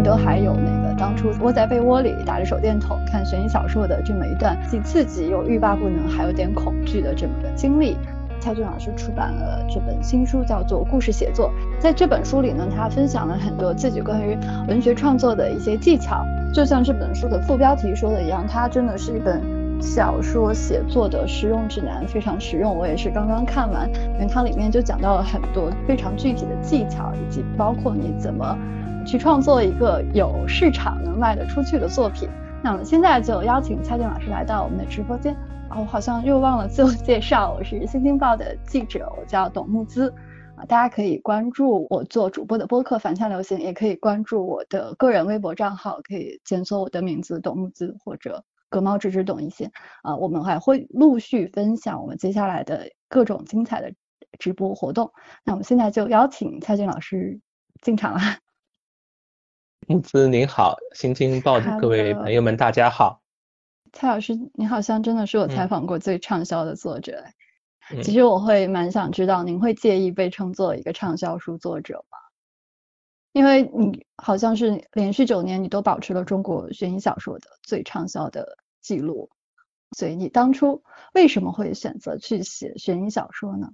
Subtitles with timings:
[0.00, 7.96] 都还有那个当初窝在被窝里打着手电筒看悬疑小说的这么一段既刺激又欲罢不能，还有点恐惧的这么个经历。
[8.38, 11.50] 蔡骏老师出版了这本新书，叫做《故事写作》。
[11.80, 14.38] 在这本书里呢，他分享了很多自己关于
[14.68, 16.24] 文学创作的一些技巧。
[16.54, 19.42] 就像这本书的副标题说的一样，它真的是一本
[19.80, 22.76] 小说写作的实用指南，非常实用。
[22.76, 28.56] 我也是刚刚看完，因为它里面就讲到了很多非常具体的技巧，以及包括你怎么
[29.06, 32.28] 去创作一个有市场能卖得出去的作品。
[32.62, 35.32] 那我们现在就邀请蔡骏老师来到我们的直播间。
[35.68, 40.12] 啊，我好像又忘了自我介绍，我是新京报的记者，我叫董木姿。
[40.56, 49.70] 啊，大家可以关注我做主播的播客《反向流行》，也可以关注我的个人微博账号，可以检索我的名字董木姿或者格猫之之懂一些。
[50.02, 53.92] 啊，我们还会陆续分享我们接下来的各种精彩的
[54.38, 55.12] 直播活动。
[55.44, 57.40] 那我们现在就邀请蔡骏老师
[57.82, 58.20] 进场了。
[59.84, 63.22] 木子您好，新京报的各位朋友们，大家好。
[63.92, 67.24] 蔡老师，你好像真的是我采访过最畅销的作者。
[68.02, 72.18] 其实我会蛮想知道，您会介意被称作一个畅销书作者吗？
[73.32, 79.30] 因为你好像是连续九年你都保持了中国悬疑小说的最畅销的记录，
[79.96, 80.82] 所以你当初
[81.14, 83.68] 为什么会选择去写悬疑小说呢？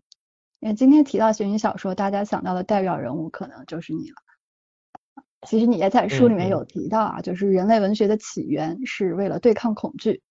[0.60, 4.16] 因为今天提到悬疑小说，大家想到的代表人物可能就是你了。
[5.46, 10.22] 其实你也在书里面有提到啊，就是人类文学的起源是为了对抗恐惧。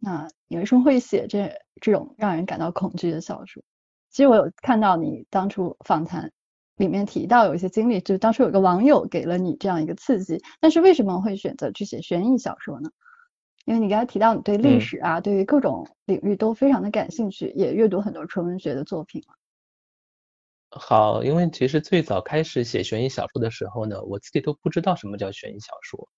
[0.00, 3.62] 那你为什么会写这这种让人感到恐惧的小说？
[4.10, 6.30] 其实我有看到你当初访谈
[6.76, 10.42] 里面提到有一些经历，就是当初有个网友给了你这样一个刺激。
[10.60, 12.90] 但是为什么会选择去写悬疑小说呢？
[13.64, 19.34] 因为你刚才提到你对历史啊，对于各种领域都非常的感兴趣，也阅读很多纯文学的作品了。
[20.70, 26.08] 好，因为其实最早开始写悬疑小说的时候呢，我自己都不知道什么叫悬疑小说，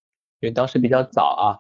[0.40, 1.58] 因为当时比较早啊，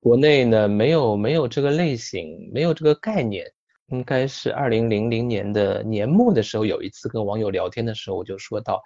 [0.00, 3.46] 国内呢没有没有这个类型，没有这个概念。
[3.88, 8.80] 应该是二零零零年的年末的时候，有一次跟网友聊天的时候，我就说到，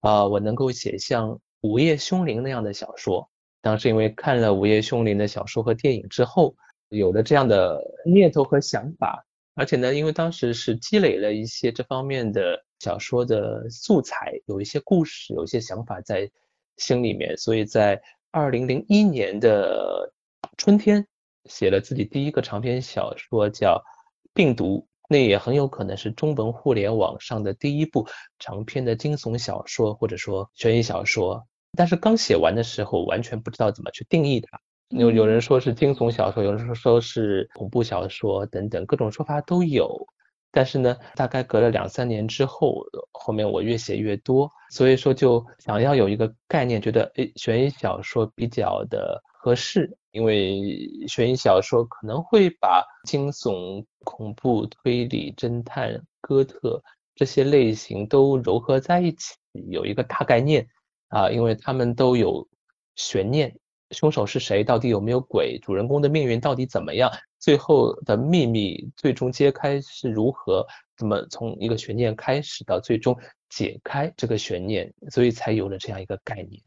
[0.00, 1.30] 啊，我能够写像
[1.60, 3.30] 《午夜凶铃》那样的小说。
[3.60, 6.56] 当时因为看了《午夜凶铃》的小说和电影之后，
[6.88, 9.24] 有了这样的念头和想法。
[9.54, 16.30] 而且呢，因为当时是积累了一些这方面的小说的素材，有一些故事，有一些想法在
[16.76, 18.00] 心里面，所以在
[18.30, 20.12] 二零零一年的
[20.56, 21.06] 春天
[21.46, 23.82] 写了自己第一个长篇小说，叫
[24.32, 24.78] 《病毒》，
[25.08, 28.06] 那也很有可能是中文互联网上的第一部
[28.38, 31.44] 长篇的惊悚小说或者说悬疑小说。
[31.76, 34.60] 但是刚写完的时候，完全不知道怎么去定义它。
[34.90, 40.06] 有有人说是惊悚小说，有人说说是恐怖小说等等，各种说法都有。
[40.50, 42.82] 但是呢，大概隔了两三年之后，
[43.12, 50.60] 后面我越写越多，所以说就想要有一个概念，觉得诶，悬疑小说比较的合适，因为
[51.06, 56.82] 悬疑小说可能会把惊悚、恐怖、推理、侦探、哥特
[57.14, 59.34] 这些类型都糅合在一起，
[59.70, 60.66] 有一个大概念
[61.08, 62.48] 啊，因为他们都有
[62.96, 63.54] 悬念。
[63.90, 64.62] 凶手是谁？
[64.62, 65.58] 到底有没有鬼？
[65.62, 67.10] 主人公的命运到底怎么样？
[67.38, 70.66] 最后的秘密最终揭开是如何？
[70.96, 73.16] 怎么从一个悬念开始到最终
[73.48, 74.92] 解开这个悬念？
[75.10, 76.60] 所以才有了这样一个概念。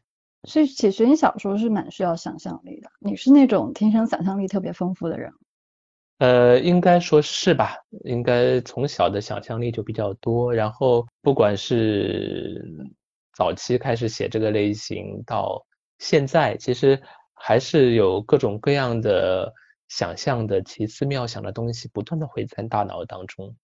[0.48, 2.90] 所以写悬疑小说是蛮需要想象力的。
[3.00, 5.32] 你是那种天生想象力特别丰富的人？
[6.18, 7.76] 呃，应该说是吧。
[8.06, 10.52] 应该从小的想象力就比较多。
[10.52, 12.66] 然后不管是
[13.36, 15.64] 早期开始写这个类型到。
[16.02, 17.00] 现在其实
[17.32, 19.54] 还是有各种各样的
[19.88, 23.56] 想象的奇思妙想的东西不断的会在大脑当中。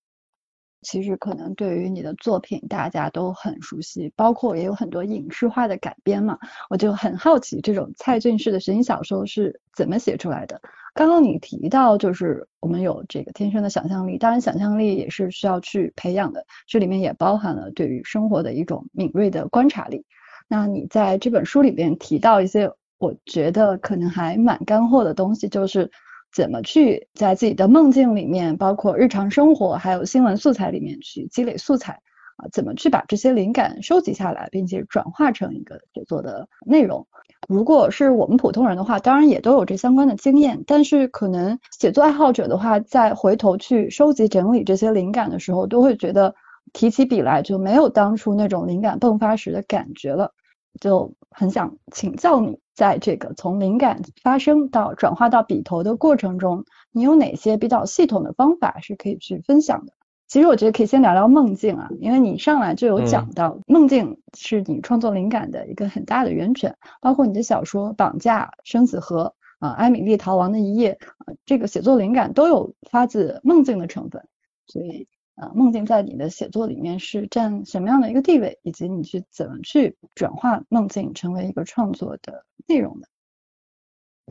[0.83, 6.37] 其实可能对于你的作品大家都很熟悉，包括也有很多影视化的改编嘛。
[6.69, 10.61] 我就很好奇这种蔡骏式的悬疑小说是怎么写出来的。
[10.93, 20.05] 刚刚你提到就是我们有这个天生的想象力，当然想象力也是需要去培养的，这里面也包含了对于生活的一种敏锐的观察力。
[20.49, 25.91] 那你在这本书里边提到一些，我觉得可能还蛮干货的东西，就是
[26.33, 31.99] 怎么去在自己的梦境里面，包括日常生活还有新闻素材里面去积累素材
[32.37, 37.05] 啊，怎么去把这些灵感收集下来，并且转化成一个写作的内容。
[37.49, 46.35] 如果是我们普通人的话，当然也都有这相关的经验，但是可能写作爱好者的话，在回头去收集整理这些灵感的时候，都会觉得。
[46.73, 50.33] 提起笔来就没有当初那种灵感迸发时的感觉了，
[50.79, 59.93] 就很想请教你，在这个从灵感发生到转化到笔头的过程中，你有哪些比较系统的方法是可以去分享的？
[60.27, 69.35] 其实我觉得可以先聊聊梦境啊，因为你上来就有讲到梦境是你创作灵感的一个很大的源泉，包括你的小说《绑架》《生死河》
[69.65, 74.27] 啊，《艾米丽逃亡的一夜》啊，这个写作灵感都有发自梦境的成分。
[74.65, 83.07] 所以啊，梦境在你的写作里面是占什么样的一个地位，以及你去怎么去转化梦境成为一个创作的内容的？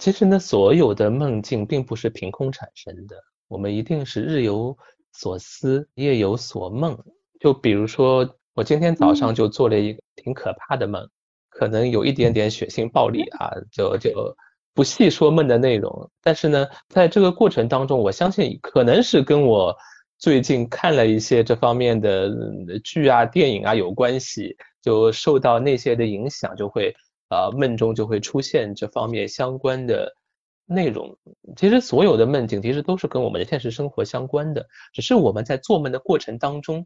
[0.01, 3.17] 其实呢，所有的梦境并不是凭空产生的，
[3.49, 4.77] 我们一定是日有。
[5.19, 6.95] 所思夜有所梦，
[7.41, 11.09] 就比如说我今天早上就做了一个挺可怕的梦，
[11.49, 14.37] 可能有一点点血腥暴力啊，就就
[14.75, 16.11] 不细说梦的内容。
[16.23, 19.75] 但是呢，在这个过程当中，我相信可能是跟我
[20.19, 22.31] 最近看了一些这方面的
[22.85, 26.95] 剧啊、电影啊有关系，就受到那些的影响，就会
[27.29, 30.17] 啊梦中就会出现这方面相关的。
[30.69, 31.17] 内容
[31.55, 36.85] 其实所有的梦境其实都是跟我们的现实生活相关的，只是我们在做梦的过程当中，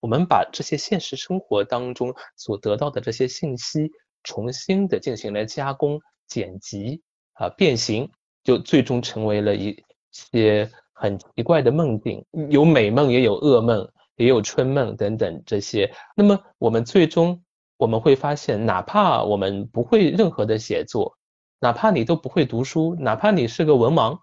[0.00, 3.90] 我们把这些现实生活当中所得到的这些信息
[4.24, 5.98] 重新的进行了加工、
[6.28, 7.00] 剪辑
[7.32, 8.10] 啊变形，
[8.42, 9.74] 就最终成为了一
[10.10, 10.70] 些
[11.04, 13.86] 很奇怪的梦境，有美梦也有噩梦，
[14.16, 15.92] 也有春梦等等这些。
[16.16, 17.44] 那么我们最终
[17.76, 21.18] 我们会发现，哪怕我们不会任何的写作。
[21.60, 24.18] 哪怕你都不会读书，哪怕你是个文盲，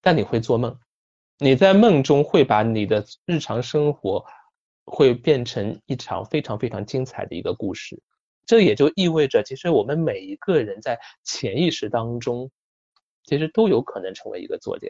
[0.00, 0.78] 但你会做梦。
[1.38, 4.24] 你在梦中会把你的日常生活
[4.84, 8.00] 会变成一场非常非常精彩的一个故事。
[8.46, 12.52] 这也就意味着，其实我们每一个人在潜意识当中，
[13.24, 14.86] 其实都有可能成为一个作家，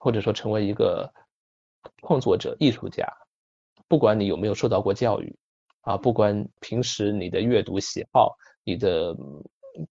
[0.00, 1.08] 或者说成为一个
[1.98, 3.06] 创作者、艺术家。
[3.86, 5.36] 不管你有没有受到过教育，
[5.82, 9.16] 啊，不管平时你的阅读喜好、你的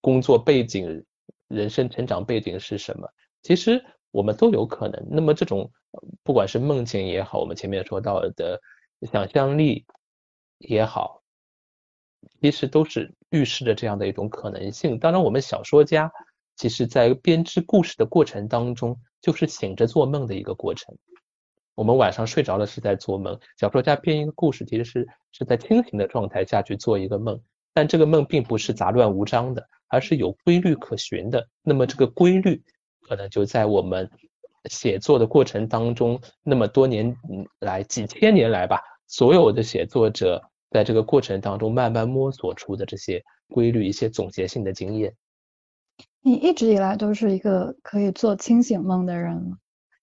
[0.02, 1.06] 工作背景。
[1.50, 3.10] 人生成长背景是什么？
[3.42, 5.04] 其实我们都有可能。
[5.10, 5.68] 那么这种
[6.22, 8.62] 不管是梦境也好，我们前面说到的
[9.12, 9.84] 想象力
[10.60, 11.24] 也好，
[12.40, 15.00] 其实都是预示着这样的一种可能性。
[15.00, 16.12] 当然，我们小说家
[16.56, 20.96] 其实在编织故事的过程当中，就是醒着做梦的一个过程。
[21.76, 27.42] 我们晚上睡着了是在做梦，小说家编一个故事其实是是在清醒的状态下去做一个梦，
[27.74, 29.68] 但这个梦并不是杂乱无章的。
[29.92, 32.62] 而是有规律可循的，那么这个规律
[33.02, 34.08] 可能就在我们
[34.70, 37.16] 写作的过程当中，那么多年
[37.58, 45.16] 来几千年来吧，所有的写作者在这个过程当中慢慢摸索出的这些规律，一些总结性的经验。
[46.22, 49.58] 你一直以来都是一个可以做清醒梦的人吗？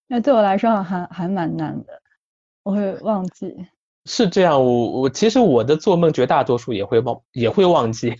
[0.06, 2.00] 那对我来说还还蛮难的，
[2.62, 3.54] 我会忘记。
[4.04, 8.14] 是这样，我我其实我的做梦绝大多数也会忘，也会忘记。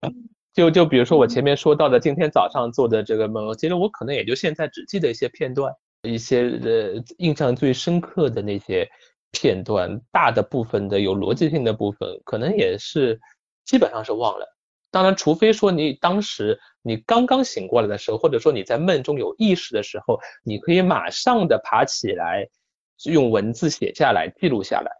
[0.54, 5.70] 就就比如说我前面说到的今天早上做的这个梦，其实我可能也就现在只记得一些片段，
[6.02, 8.88] 一些呃印象最深刻的那些
[9.30, 13.20] 片段，大的部分的有逻辑性的部分，可能也是
[13.66, 14.55] 基本上是忘了。
[14.90, 22.48] 当然，除非说你当时你刚刚醒过来的时候，或者说你在梦中有意识的时候，你可以马上的爬起来，
[23.04, 24.90] 用文字写下来记录下来。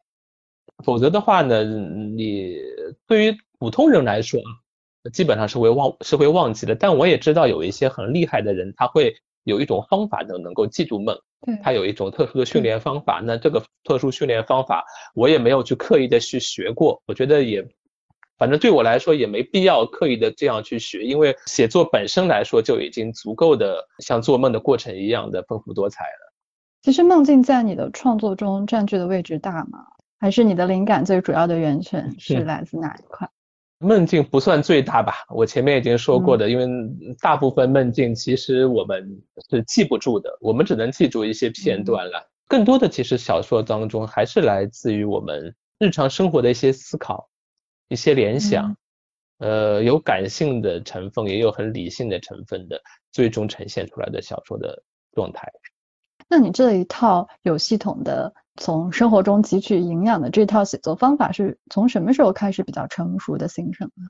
[0.84, 2.58] 否则的话呢，你
[3.06, 4.50] 对于普通人来说啊。
[5.12, 11.16] 基本上是会忘是会忘记的，但我也知道有一些很厉害的人，他会有一种方法能能够记住梦，
[11.62, 13.22] 他有一种特殊的训练方法。
[13.24, 14.84] 那这个特殊训练方法，
[15.14, 17.64] 我也没有去刻意的去学过，我觉得也，
[18.38, 26.32] 反正对我来说也没必要刻意的这样去学，因为写作本身来说就已经足够的像做梦的过程一样的丰富多彩了。
[26.82, 29.80] 其实梦境在你的创作中占据的位置大吗？
[30.18, 33.28] 还是你的灵感最主要的源泉 是来自哪一块？
[33.78, 36.66] 梦境不算最大吧，我前面已经说过的，因为
[37.20, 39.06] 大部分梦境其实我们
[39.50, 42.26] 是记不住的，我们只能记住一些片段了。
[42.48, 47.28] 更多的其实小说当中还是来自于我们日常生活的一些思考、
[47.88, 48.76] 一些联想，
[49.38, 52.80] 呃，有感性的成分，也有很理性的成分的，
[53.12, 55.50] 最终呈现出来的小说的状态。
[56.28, 58.32] 那你这一套有系统的。
[58.58, 64.08] 从生活中汲取营养的这套写作方法是从什么时候开始比较成熟的形成呢？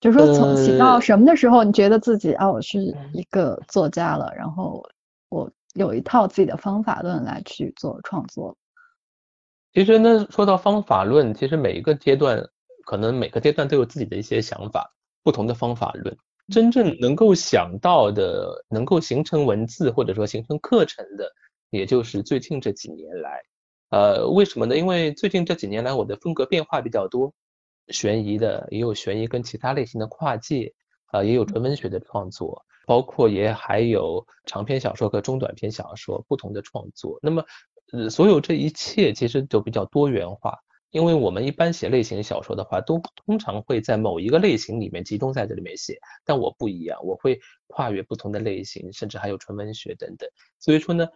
[0.00, 2.80] 就是说从写到什么的时候，你觉得自己啊，我是
[3.12, 4.84] 一个作家了，然后
[5.28, 8.56] 我有一套自己的方法论来去做创作。
[9.72, 12.44] 其实呢，说到方法论，其实每一个阶段
[12.84, 16.16] 可能每个阶段都有自己的一些想法，不同的方法论，
[16.48, 21.32] 真正能够想到的，能够形成文字或者说形成课程的。
[21.70, 23.40] 也就是最近这几年来，
[23.90, 24.76] 呃，为什么呢？
[24.76, 27.32] 因为最近这几年来，我的风格变化比较多，
[27.86, 30.74] 悬疑的也有悬疑跟其他类型的跨界，
[31.12, 37.20] 啊，也有纯文学的创作，包括也还有长篇小说和中短篇小说不同的创作。
[37.22, 37.44] 那么
[37.92, 40.58] 呃，所有这一切其实都比较多元化。
[40.90, 50.28] 因为我们一般写类型小说的话，都通常会在某一个类型里面集中在这里面写，但我不一样，我会跨越不同的类型，甚至还有纯文学等等。
[50.58, 51.06] 所以说呢，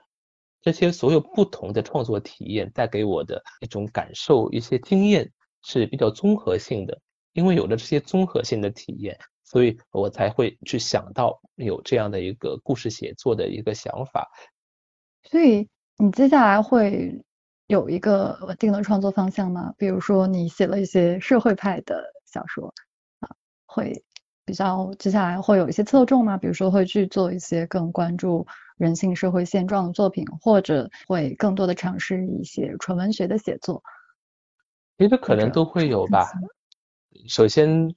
[0.62, 5.32] 这些所有不同的创作体验带给我的一种感受、一些经验
[5.64, 7.00] 是比较综合性的。
[7.32, 14.30] 因为有了这些综合性的体验，所以我才会去想到有这样的一个故事写作的一个想法。
[15.24, 17.22] 所以你接下来会。
[17.66, 19.72] 有一个稳定的创作方向吗？
[19.78, 22.66] 比如说你写了一些社会派的小说
[23.20, 23.30] 啊，
[23.64, 24.04] 会
[24.44, 26.36] 比较接下来会有一些侧重吗？
[26.36, 28.46] 比如说会去做一些更关注
[28.76, 33.82] 人性社会现状的作品，或者会更多的尝试一些纯文学的写作？
[34.98, 36.30] 其实可能都会有吧。
[37.26, 37.88] 首先，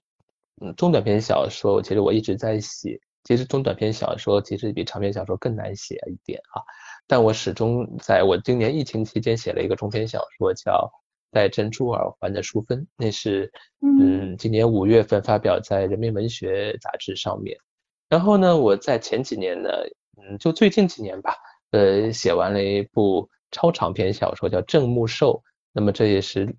[0.62, 3.02] 嗯，中短篇小说其实我一直在写。
[3.26, 6.64] 其实中短篇小说其实比长篇小说更难写一点啊。
[7.08, 10.72] 但我始终在我今年疫情期间写了一个中篇小说，叫
[11.32, 17.58] 《戴珍珠耳环的淑芬》，那是嗯今年五月份发表在《人民文学》杂志上面。
[18.10, 19.70] 然后呢，我在前几年呢，
[20.22, 21.36] 嗯，就最近几年吧，
[21.72, 25.34] 呃，写完了一部超长篇小说，叫《郑木寿》。
[25.72, 26.54] 那么这也是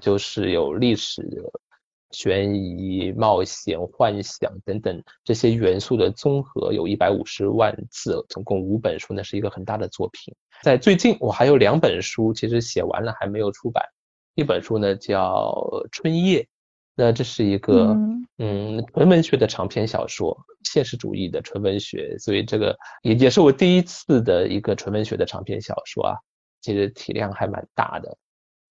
[0.00, 1.22] 就是有历史。
[2.14, 10.34] 悬疑、冒险、幻想等等这些元素的综合，有一百五十万字，总共五本书，那是一个很大的作品。
[10.62, 13.84] 在最近，我还有两本书，其实写完了还没有出版。
[14.34, 15.52] 一本书呢叫
[15.90, 16.42] 《春夜》，
[16.94, 17.96] 那这是一个
[18.38, 26.16] 嗯纯文学的长篇小说，现实主义的纯文学，所以这个也也是我第一次的一个纯文学的长篇小说啊，
[26.62, 28.16] 其实体量还蛮大的。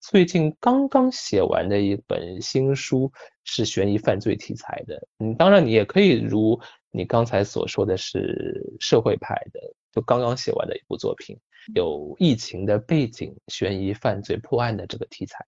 [0.01, 3.09] 最近刚刚写完的一本新书
[3.43, 6.59] 是悬疑犯罪题材的，嗯，当然你也可以如
[6.91, 9.59] 你刚才所说的是社会派的，
[9.91, 11.37] 就刚刚写完的一部作品，
[11.73, 15.45] 有疫情的背景，悬疑犯罪破案的这个题材。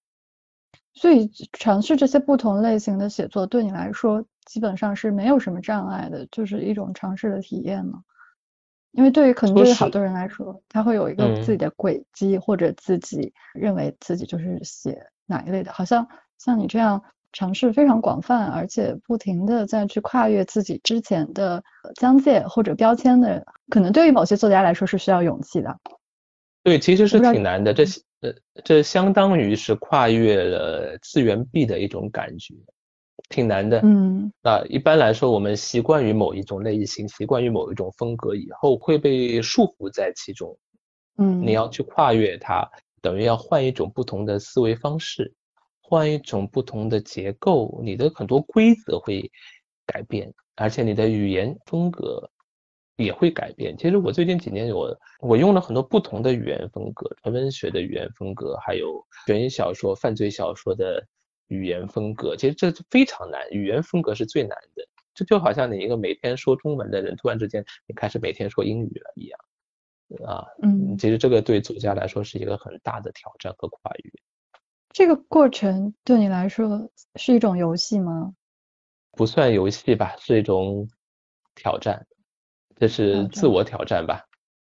[0.93, 8.01] 所以尝试这些不同类型的写作，对你来说基本上是没有什么障碍的，就是一种尝试的体验嘛？
[8.91, 15.73] 因为对于可能对于好多人来说，他会有一个自己的轨迹，或者自己认为自己就是写哪一类的。
[15.73, 17.03] 好像像你这样
[17.35, 21.61] 尝试非常广泛，而且不停的在去跨越自己之前的
[21.95, 25.77] 疆界或者标签的，可能对于某些作家来说是需要勇气的。
[26.63, 27.73] 对，其实是挺难的。
[27.73, 27.83] 这
[28.21, 32.55] 呃，这相当于是跨越了次元壁的一种感觉。
[33.29, 40.55] 挺难的，嗯，那一般来说，我们习惯于某一种类型，习惯于某一种风格以后，会被束缚在其中，
[41.17, 42.69] 嗯，你要去跨越它，
[43.01, 45.33] 等于要换一种不同的思维方式，
[45.87, 49.31] 换一种不同的结构，你的很多规则会
[49.85, 52.27] 改变，而且你的语言风格
[52.97, 53.77] 也会改变。
[53.77, 61.05] 其实我最近几年，我我用了很多不同的语言风格，纯文学的语言风格，还有悬疑小说、犯罪小说的。
[61.49, 64.83] 语言风格其实这非常难，语言风格是最难的。
[65.13, 69.39] 这就好像你一个每天说中文的人，突然之间你开始每天说英语了一样，
[70.25, 74.11] 啊，嗯，其实这个对作家来说是一个很大的挑战和跨越。
[74.95, 78.33] 这个过程对你来说是一种游戏吗？
[79.11, 80.87] 不算游戏吧，是一种
[81.53, 82.07] 挑战，
[82.77, 84.25] 这是自我挑战吧。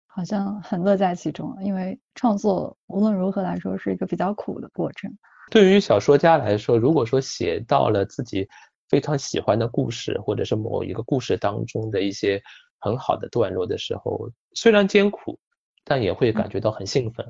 [0.08, 5.16] 好像很乐在其中，因为创作无论如何来说是一个比较苦的过程。
[5.52, 8.50] 对于小说家来说，如果说写到了自己
[8.90, 12.42] 非常喜欢的故事，或者是某一个故事当中的一些
[12.80, 15.38] 很好的段落的时候，虽然艰苦，
[15.84, 17.24] 但也会感觉到很兴奋。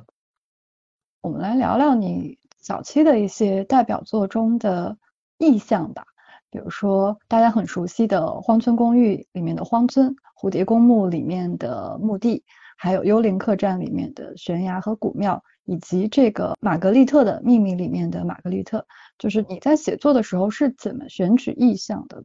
[1.20, 4.98] 我们来聊聊你早期的一些代表作中的
[5.38, 6.04] 意象吧，
[6.50, 12.44] 比如说大家很熟悉的《荒村公寓》里面的荒村，《蝴蝶公墓》里面的墓地，
[12.78, 15.42] 还有《幽灵客栈》里面的悬崖和古庙。
[15.70, 18.86] 以及这个《玛格丽特的秘密》里面的玛格丽特，
[19.18, 22.24] 就是你在写作的时候是怎么选取意象的？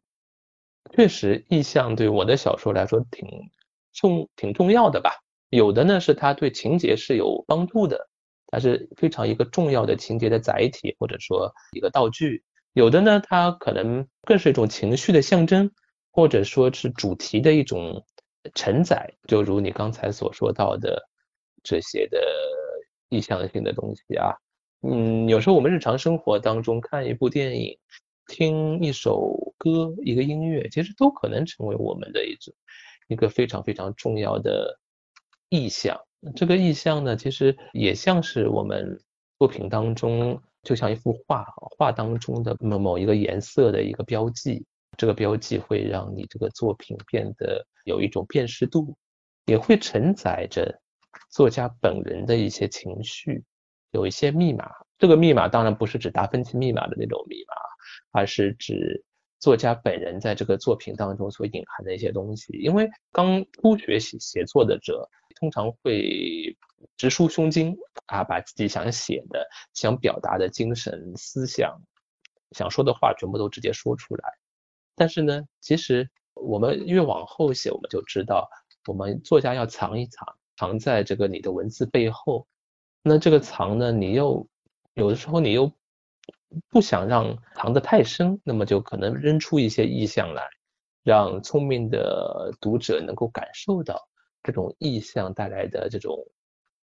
[0.92, 3.28] 确实，意象对我的小说来说挺
[3.92, 5.10] 重、挺重要的吧。
[5.50, 8.08] 有的呢是它对情节是有帮助的，
[8.52, 12.44] 它是非常一个重要的情节的载体，或者说一个道具。
[12.72, 15.72] 有的呢，它可能更是一种情绪的象征，
[16.12, 18.06] 或者说是主题的一种
[18.54, 19.12] 承载。
[19.26, 21.02] 就如你刚才所说到的
[21.64, 22.20] 这些的。
[23.12, 24.32] 意向性的东西啊，
[24.80, 27.76] 嗯，有时候我们日常生活当中看一部电影、
[28.26, 32.54] 听一首歌、一个音乐，其实都可能成为我们的一种
[33.08, 34.80] 一个非常非常重要的
[35.50, 36.00] 意象。
[36.34, 38.98] 这个意象呢，其实也像是我们
[39.38, 41.44] 作品当中，就像一幅画，
[41.76, 44.64] 画当中的某某一个颜色的一个标记。
[44.96, 48.96] 这个标记会让你这个作品变得有一种辨识度，
[49.46, 50.78] 也会承载着。
[51.30, 53.44] 作家本人的一些情绪，
[53.90, 54.70] 有一些密码。
[54.98, 57.54] 这个密码当然不是指达芬奇密码的那种密码，
[58.12, 59.04] 而是指
[59.38, 62.52] 作家本人在这个作品当中所隐含的一些东西。
[62.58, 65.08] 因为刚初学习写作的者，
[65.42, 66.56] 通常会
[66.96, 69.44] 直抒胸襟啊，把自己想写的、
[69.74, 71.82] 想表达的精神思想、
[72.52, 74.22] 想说的话全部都直接说出来。
[74.94, 78.48] 但是呢，其实我们越往后写，我们就知道，
[78.86, 82.46] 我们作家要藏一藏，藏在这个你的文字背后。
[83.02, 84.46] 那这个藏呢，你又
[84.94, 85.72] 有的时候你又
[86.68, 90.48] 不想让藏得太深，那么就可能扔出一些意象来，
[91.02, 94.08] 让聪明的读者能够感受到
[94.42, 96.26] 这种意象带来的这种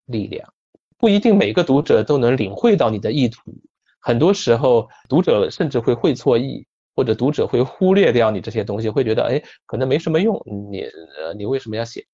[0.05, 0.53] 力量。
[0.97, 3.53] 不一定每个读者都能领会到你的意图，
[3.99, 6.65] 很多时候读者甚至会会错意。
[6.95, 10.39] 或者读者会忽略掉你这些东西，会觉得哎，可能没什么用，
[10.71, 10.81] 你
[11.17, 12.05] 呃，你为什么要写？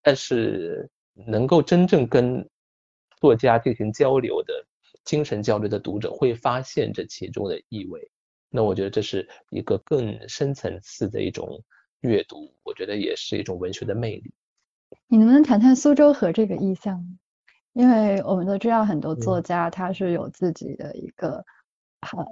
[0.00, 0.88] 但是
[1.26, 2.48] 能够真正跟
[3.20, 4.64] 作家进行交流的
[5.02, 8.08] 精神交流的读者会发现这其中的意味。
[8.48, 11.60] 那我觉得这是一个更深层次的一种
[12.02, 14.32] 阅读，我觉得也是一种文学的魅力。
[15.08, 17.18] 你能不能谈谈苏州河这个意象？
[17.72, 21.44] 因为我们都知道很多作家他是有自己的一个。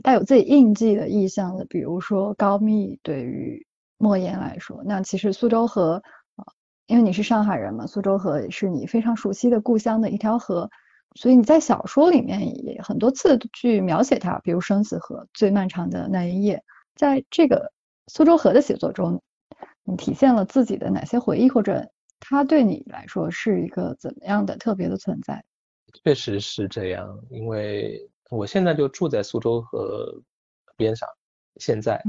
[0.04, 3.66] 带有自己印记的意象的，比如说高密对于
[3.98, 6.00] 莫言来说，那其实苏州河
[6.36, 6.46] 啊，
[6.86, 10.70] 因为你是上海人嘛，苏州河是你非常熟悉的故乡的一条河，
[11.16, 16.62] 所以你在小说里面也很多次去描写它，比如生死河最漫长的那一夜，
[16.94, 17.72] 在这个
[18.06, 19.20] 苏州河的写作中，
[19.82, 25.44] 你体现了自己的哪些回忆，或者它对你来说是一个怎么样的特别的存在？
[26.04, 28.10] 确实是这样，因为。
[28.28, 30.20] 我现在就住在苏州河
[30.76, 31.08] 边上，
[31.60, 32.02] 现在，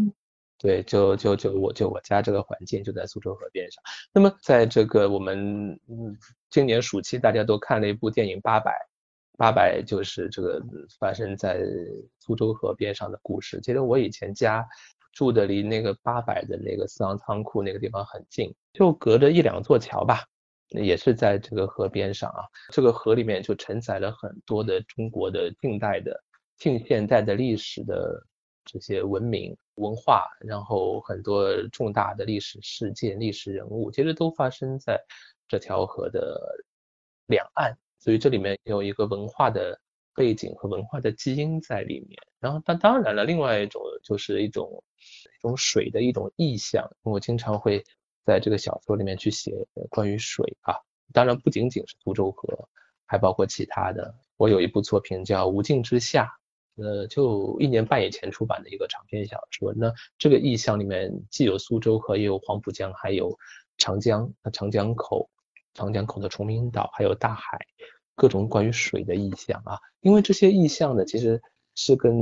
[0.58, 3.84] 对，就就就我就我家这个环境就在苏州河边上。
[4.12, 6.18] 那么在这个我们嗯
[6.50, 8.72] 今年暑期大家都看了一部电影《八佰》，
[9.38, 10.60] 八佰就是这个
[11.00, 11.62] 发生在
[12.20, 13.62] 苏州河边上的故事。
[13.62, 14.68] 其实我以前家
[15.18, 20.24] 住的离那个八百的那个四行仓库那个地方很近，就隔着一两座桥吧。
[20.68, 26.24] 也是在这个河边上啊，这个河里面就承载了很多的中国的近代的、
[26.58, 28.22] 近现代的历史的
[28.64, 35.02] 这些文明文化，然后很多重大的历史事件、历史人物，其实都发生在
[35.48, 36.40] 这条河的
[37.26, 39.80] 两岸，所以这里面有一个文化的
[40.18, 42.20] 背景和文化的基因在里面。
[42.42, 44.84] 然后，但当然了，另外一种就是一种
[45.40, 47.82] 一种水的一种意象，我经常会。
[48.28, 49.54] 在这个小说里面去写
[49.90, 50.76] 关于水啊，
[51.14, 52.68] 当然不仅仅是苏州河，
[53.06, 54.14] 还包括其他的。
[54.36, 56.30] 我有一部作品叫《无尽之下》，
[56.84, 59.74] 呃，就一年半以前出版的一个长篇小说。
[59.74, 63.34] 那这个意象里面既有苏州河，也有黄浦江，还有
[63.78, 65.30] 长江、长江口、
[65.74, 67.58] 长江口的崇明岛，还有大海，
[68.18, 69.80] 各种关于水的意象啊。
[70.02, 71.42] 因为这些意象呢，其实
[71.76, 72.14] 是跟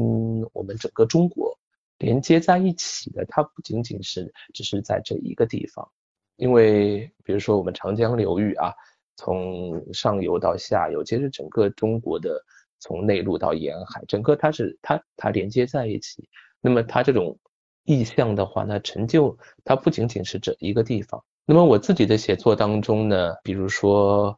[0.54, 1.58] 我们整个中国。
[1.98, 5.90] 连接在一起的，它不仅仅是只是在这一个地方，
[6.36, 8.74] 因为比如说我们长江流域啊，
[9.16, 12.44] 从上游到下游，其实整个中国的
[12.80, 16.28] 从内陆到沿海，整个它是它它连接在一起。
[16.60, 17.40] 那么它这种
[17.86, 21.24] 意象的话，那成就它不仅仅是这一个地方。
[21.46, 24.38] 那么我自己的写作当中呢，比如说，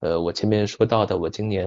[0.00, 1.66] 呃，我前面说到的，我今年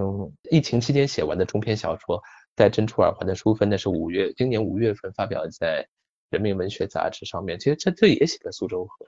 [0.51, 2.21] 疫情期间写完的中篇小说。
[2.55, 5.81] 在珍珠耳环的书分，那是五月，今年五月份发表在
[6.29, 7.57] 《人民文学》杂志上面。
[7.57, 9.05] 其实这这也写了苏州河，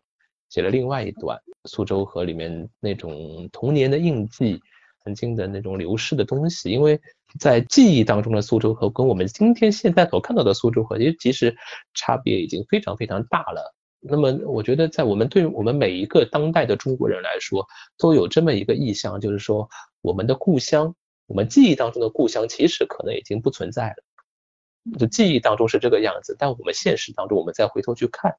[0.47, 4.57] 写了另外一段苏州河里面那种童年的印记，
[5.03, 6.69] 曾经的那种流逝的东西。
[6.69, 6.97] 因为
[7.41, 11.53] 在记忆当中的苏州河，跟我们今天现在所看到的苏州河，其实
[11.93, 13.75] 差别已经非常非常大了。
[14.01, 17.65] 那么我觉得，在我们对我们每一个当代的中国人来说，
[17.97, 19.69] 都有这么一个意向，就是说
[20.01, 20.93] 我们的故乡。
[21.27, 28.35] 我们记忆当中的故乡其实可能已经不存在了，就记忆当中是这个样子，但我们现实当中，我们再回头去看，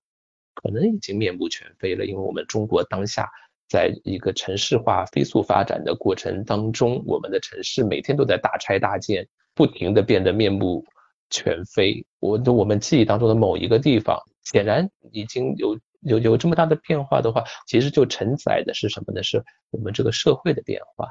[0.54, 2.04] 可能已经面目全非了。
[2.04, 3.30] 因为我们中国当下
[3.66, 10.84] 在一个城市化飞速发展的过程当中，我们的城市每天都在大拆大建，不停的变得面目
[11.30, 12.04] 全非。
[12.18, 19.22] 我我们记忆当中的某一个地方，显然已经有有有这么大的变化的话，其实就承载的是什么呢？
[19.22, 21.08] 是我们这个社会的变化。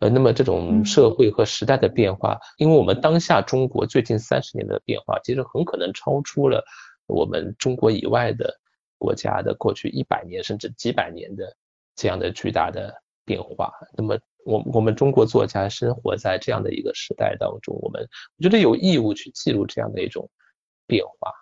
[0.00, 6.64] 呃，那么这种社会和时代的变化，因为我们当下中国最近三十年的变化，其实很可能超出了
[7.06, 8.58] 我们中国以外的
[8.98, 11.56] 国家的过去一百年甚至几百年的
[11.94, 12.92] 这样的巨大的
[13.24, 13.72] 变化。
[13.96, 18.02] 那么，我我们中国作家生活在这样的一个时代当中，我们
[18.36, 20.28] 我觉得有义务去记录这样的一种
[20.88, 21.32] 变化。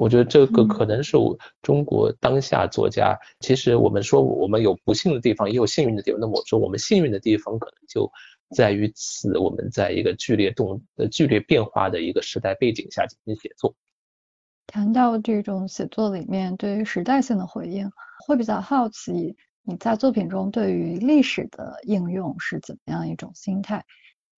[0.00, 3.14] 我觉得这个可能是我中国当下作家。
[3.40, 6.18] 其实我们说我们有不幸的地方，也有幸运的地方。
[6.18, 8.10] 那么我说我们幸运的地方可能就
[8.56, 13.74] 在于此：我们在一个剧烈动、呃剧烈变化的一个时代背景下进行写作。
[14.66, 17.90] 谈到这种写作里面对于时代性的回应，
[18.26, 23.84] 会比较好奇你在作品中对于历史的应用是怎么样一种心态？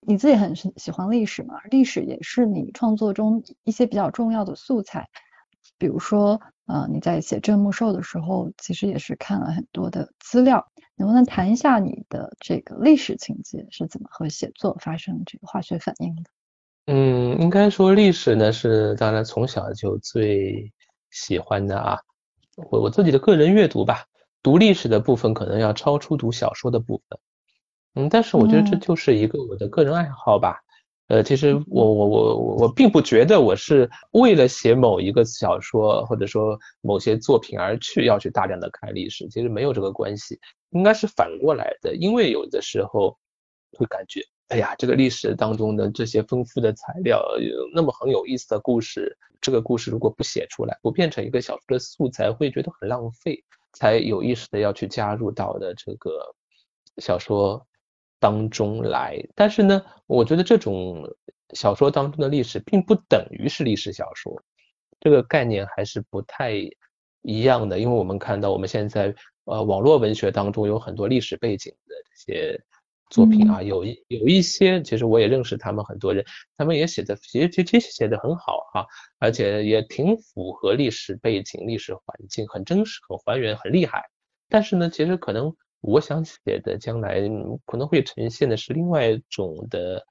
[0.00, 1.54] 你自己很喜欢历史嘛？
[1.70, 5.08] 历史也是你创作中一些比较重要的素材。
[5.78, 16.22] 比如说，呃，你在写郑木寿的时候，其实也是看了很多的资料，能不能谈一下你的这个历史情节是怎么和写作发生这个化学反应的？
[16.86, 20.72] 嗯，应该说历史呢是当然从小就最
[21.10, 21.98] 喜欢的啊，
[22.70, 24.04] 我我自己的个人阅读吧，
[24.42, 27.18] 读历史的部分可能要超出读小说的部分，
[27.94, 30.60] 嗯，但是我觉得这就是一个我的个人爱好吧。
[31.12, 41.94] 呃，其实我我我我我并不觉得我是为了写某一个小说或者说某些作品而去要去大量的看历史，其实没有这个关系，应该是反过来的。
[41.94, 43.14] 因为有的时候
[43.76, 53.44] 会感觉，哎呀，这个历史当中的这些丰富的材料，有那么很有意思的故事，这个故事如果不写出来，不变成一个小说的素材，会觉得很浪费，
[53.74, 56.34] 才有意识的要去加入到的这个
[56.96, 57.66] 小说。
[58.22, 61.02] 当中来，但是呢，我觉得这种
[61.54, 64.40] 小说当中的历史并不等于是历史小说，
[65.00, 66.52] 这个概念还是不太
[67.22, 67.80] 一样的。
[67.80, 69.12] 因为我们看到我们现在
[69.46, 72.60] 呃网络文学当中有很多历史背景的这些
[73.10, 76.24] 作品啊，有一有一些其实我也认识他们很多人，
[76.56, 78.86] 他们也写的其实其实写的很好哈，
[79.18, 84.04] 而且也挺符合历史背景、历史环境，很真实、很还原、很厉害。
[84.48, 85.52] 但是呢，其实可能。
[85.82, 87.20] 我想写的将来
[87.66, 90.06] 可能会呈现的是另外一种的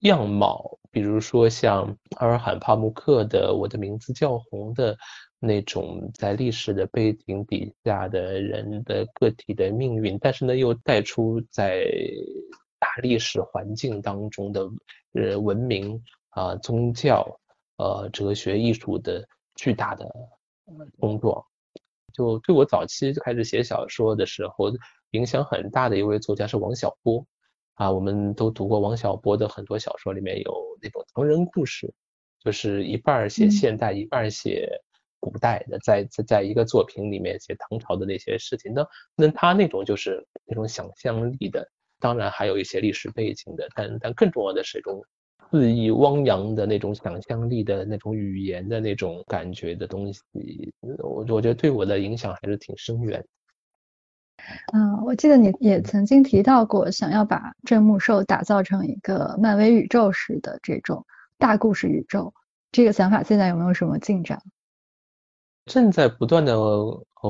[0.00, 4.94] 样貌，比如说像阿尔罕帕慕克的《我的名字叫红》的
[5.38, 11.86] 那种在历史的背景底下的人的个体的命运，但是呢又带出在
[12.78, 14.68] 大历史环境当中的
[15.14, 17.26] 呃文明啊宗教
[17.78, 20.06] 呃哲学艺术的巨大的
[21.00, 21.42] 冲撞。
[22.12, 24.70] 就对我早期开始写小说的时候。
[25.14, 27.24] 影响很大的一位作家是王小波，
[27.74, 31.92] 啊，我们都读过王小波的很多小说，里面有那种唐人故事，
[32.40, 34.68] 就是一半写现代，一半写
[35.20, 38.74] 古代的，在在在一个作品里面写唐朝的那些事情。
[38.74, 41.64] 那那他那种就是那种想象力的，
[42.00, 45.00] 当然还有一些历史背景的，但但更重要的是一种
[45.52, 50.20] 恣意汪洋的那种想象力的那种语言的那种感觉的东西。
[50.98, 53.24] 我我觉得对我的影响还是挺深远。
[54.72, 61.06] 嗯，我记得你也曾经提到过，想要把镇木兽打造成一个漫威宇宙式的这种
[61.38, 62.34] 大故事宇宙，
[62.72, 64.42] 这个想法现在有没有什么进展？
[65.66, 66.58] 正在不断的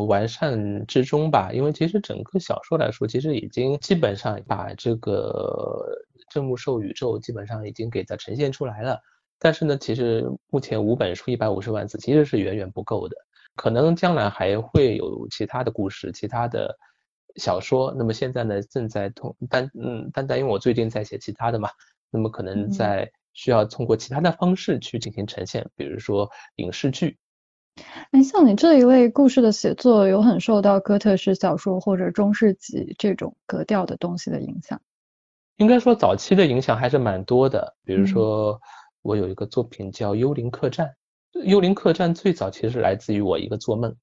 [0.09, 1.51] 完善之中吧。
[1.53, 5.87] 因为其实整个小说来说，其实已经基本上把这个
[6.31, 9.01] 郑木兽宇宙基本上已经给它呈现出来了。
[9.39, 13.17] 但是呢，其实目前五本书一百五十万字其实是远远不够的，
[13.55, 16.77] 可能将来还会有其他的故事，其他的。
[17.37, 21.71] 小说，那么现在呢，正在通，但嗯，但但因为我最近在写其他的嘛，
[22.11, 27.19] 那么可能在需要通过其他的方式去进行呈现，比如说影视剧。
[28.13, 34.81] 哎，像你这一类故事的写作，有很受到哥特式小说或者中世纪这种格调的东西的影响？
[35.57, 38.61] 应该说早期的影响还是蛮多的，比如说
[39.03, 40.95] 我有一个作品叫《幽灵客栈》，
[41.45, 43.97] 《幽灵客栈》最早其实是来自于我一个做梦。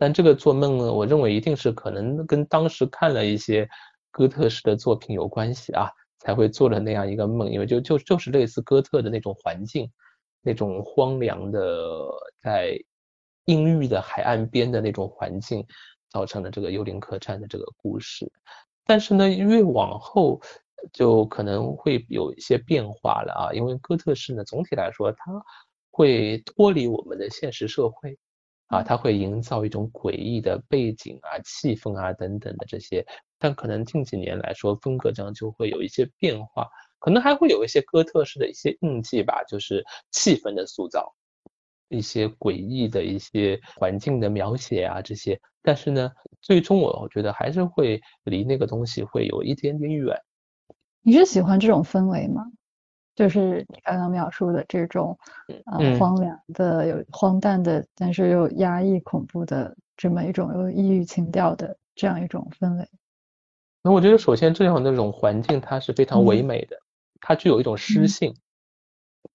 [0.00, 3.68] 但这个做梦呢，我认为一定是可能跟当时看了一些
[4.12, 9.90] 哥特式的作品有关系啊，才会做了那样一个梦，因为就就就是类似哥特的那种环境，
[10.40, 12.08] 那种荒凉的
[12.40, 12.78] 在
[13.46, 15.66] 阴郁的海岸边的那种环境，
[16.10, 18.30] 造成了这个幽灵客栈的这个故事。
[18.86, 20.40] 但是呢，越往后
[20.92, 25.42] 就可能会有一些变化了啊，因为哥特式呢，总体来说它
[25.90, 28.16] 会脱离我们的现实社会。
[28.68, 33.04] 啊，它会营造一种诡异的背景啊、气氛啊等等的这些，
[33.38, 41.14] 但可能近几年来说，风格上就会有一些变化，可能还会有一些哥特式的一些印记吧，就是气氛的塑造，
[41.88, 46.10] 一些诡异的一些环境的描写啊这些，但是呢，
[46.42, 50.14] 最终我我觉得还是会离那个东西会有一点点远。
[51.00, 52.42] 你是喜欢这种氛围吗？
[53.18, 55.18] 就是你刚刚描述的这种，
[55.66, 62.88] 呃，荒凉的、有荒诞的，但是又压抑、恐怖的这么一种有异域情调的这样一种氛围。
[63.82, 66.76] 那我觉得，首先这样的那种环境它是非常唯美的，
[67.20, 68.36] 它具有一种诗性。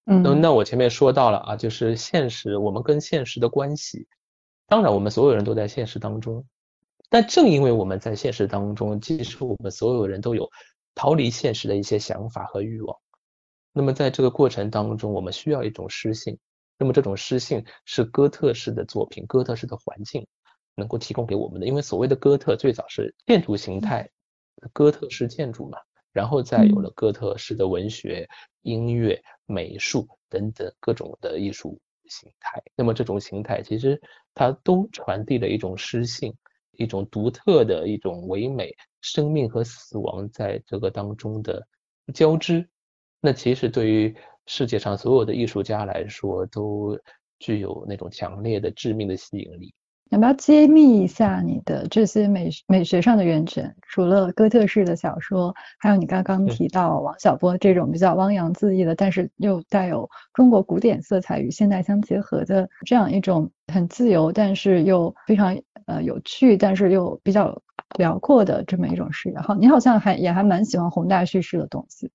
[0.06, 4.08] 嗯，那那我前面说到了啊，就是现实，我们跟现实的关系。
[4.66, 6.42] 当然，我们所有人都在现实当中，
[7.10, 10.48] 但正因为我们在现实当中，其实我们所有人都有
[10.94, 12.96] 逃离现实的一些想法和欲望。
[13.76, 16.38] 那么在这个过程当中，我们需要一种诗性。
[16.78, 20.24] 那么这种诗性是哥特式的作品，哥特式的环境
[20.76, 21.66] 能够提供给我们的。
[21.66, 24.08] 因为所谓的哥特最早是建筑形态，
[24.72, 25.78] 哥特式建筑嘛，
[26.12, 28.28] 然后再有了哥特式的文学、
[28.62, 32.62] 音乐、美术等等各种的艺术形态。
[32.76, 34.00] 那么这种形态其实
[34.34, 36.32] 它都传递了一种诗性，
[36.72, 41.66] 一种独特的一种唯美，生命和死亡在这个当中的
[42.12, 42.68] 交织。
[43.24, 46.98] 那其实对于世界上所有的艺术家来说，都
[47.38, 49.72] 具有那种强烈的致命的吸引力。
[50.10, 53.74] 要不要揭秘一下你的这些美美学上的源泉？
[53.88, 67.62] 除了哥特式的小说，还有你刚刚提到王小波这种比较汪洋恣意的，但是又带有中国古典色彩与现代相结合的这样一种很自由，但是又非常呃有趣，但是又比较
[67.96, 69.38] 辽阔的这么一种视野。
[69.38, 72.10] 好，你好像还也还蛮喜欢宏大叙事的东西。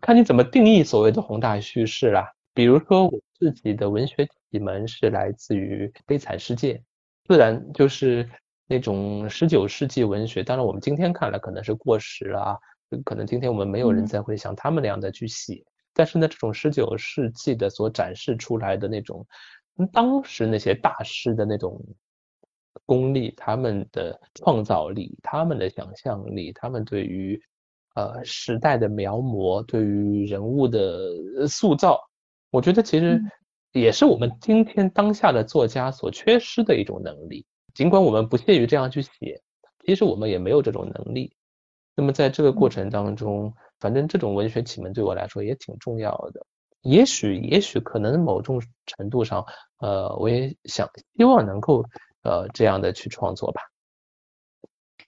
[0.00, 2.32] 看你怎么定义所谓的宏大叙事啦。
[2.54, 6.74] 比如说，我自己的文学启蒙是来自于《悲惨世界》，
[7.24, 8.28] 自然就是
[8.66, 10.42] 那种十九世纪文学。
[10.42, 12.58] 当然，我们今天看来可能是过时了啊，
[13.04, 15.64] 可能今天我们没有人再会像他们那样的去写。
[15.92, 19.26] 但是呢，这种十九世纪的所展示出来的那种，
[19.92, 21.80] 当时那些大师的那种
[22.86, 27.40] 功力，他们的创造力，他们的想象力，他们对于。
[27.94, 32.00] 呃，时代的描摹对于人物的塑造，
[32.50, 33.20] 我觉得其实
[33.72, 37.44] 也是我们今天当下的作家所缺失的一种能力。
[37.74, 39.40] 尽管我们不屑于这样去写，
[39.84, 41.34] 其实我们也没有这种能力。
[41.96, 46.46] 那么在这个过程当中，反正这种文学启蒙对我来说也挺重要的。
[46.82, 49.44] 也许，也许可能某种程度上，
[49.78, 51.84] 呃，我也想希望能够
[52.22, 53.60] 呃这样的去创作吧。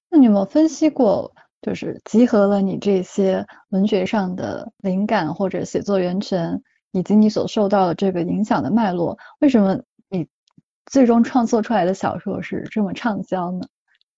[0.09, 1.33] 那你有没有分析过？
[1.63, 10.27] 就是集合了你这些文学上的灵感或者写作源泉，以及你所受到的这个影响的脉络，为什么你
[10.87, 13.67] 最终创作出来的小说是这么畅销呢？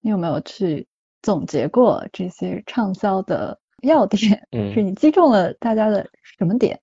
[0.01, 0.87] 你有没有去
[1.21, 4.47] 总结过这些畅销的要点？
[4.53, 6.81] 嗯，是你击中了大家的什么点？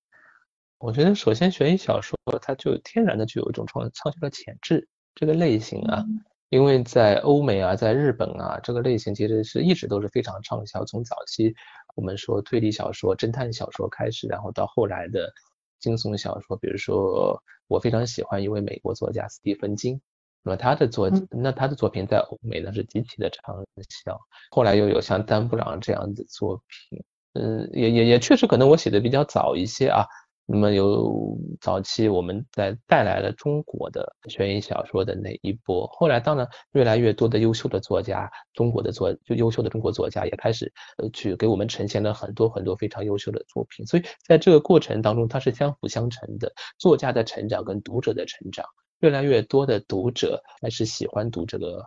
[0.77, 6.05] 我觉得首先悬疑小说它就天然的具有一种创畅销的潜质，这个类型啊。
[6.49, 10.83] 因为在欧美啊，在日本啊，这个类型其实是一直都是非常畅销。
[10.83, 11.53] 从早期
[11.95, 15.31] 我们说推理小说、侦探小说开始，然后到后来的
[15.79, 20.01] 惊悚小说，比如说我非常喜欢一位美国作家斯蒂芬金，
[20.41, 23.55] 那么他的作那他的作品在欧美呢是极其的畅
[24.03, 24.19] 销。
[24.49, 26.59] 后来又有像丹布朗这样的作
[26.89, 30.03] 品，嗯，也也也确实可能我写的比较早一些啊。
[30.51, 48.65] 那么有早期我们在带来了中国的悬疑小说的那一波，后来当然越来越多的优秀的作家，中国的作就优秀的中国作家也开始呃去给我们呈现了很多很多非常优秀的作品，所以在这个过程当中它是相辅相成的，作家的成长跟读者的成长，
[49.01, 51.85] 越来越多的读者开始喜欢读这个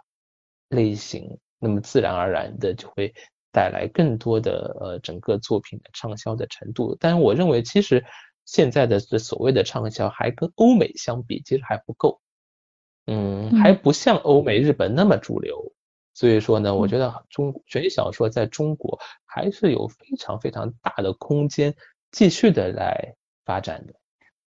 [0.69, 3.13] 类型，那么自然而然的就会
[3.51, 8.05] 带来更多的呃整个作品的畅销的程度，但是我认为其实。
[8.45, 12.21] 现在的这所谓的畅销还跟欧美相比，其实还不够，
[13.07, 15.73] 嗯，还不像欧美、日本那么主流。
[16.15, 21.75] 所以说呢，我觉得中悬疑小说在中国还是有非常非常大的空间
[22.11, 23.95] 继续的来发展的。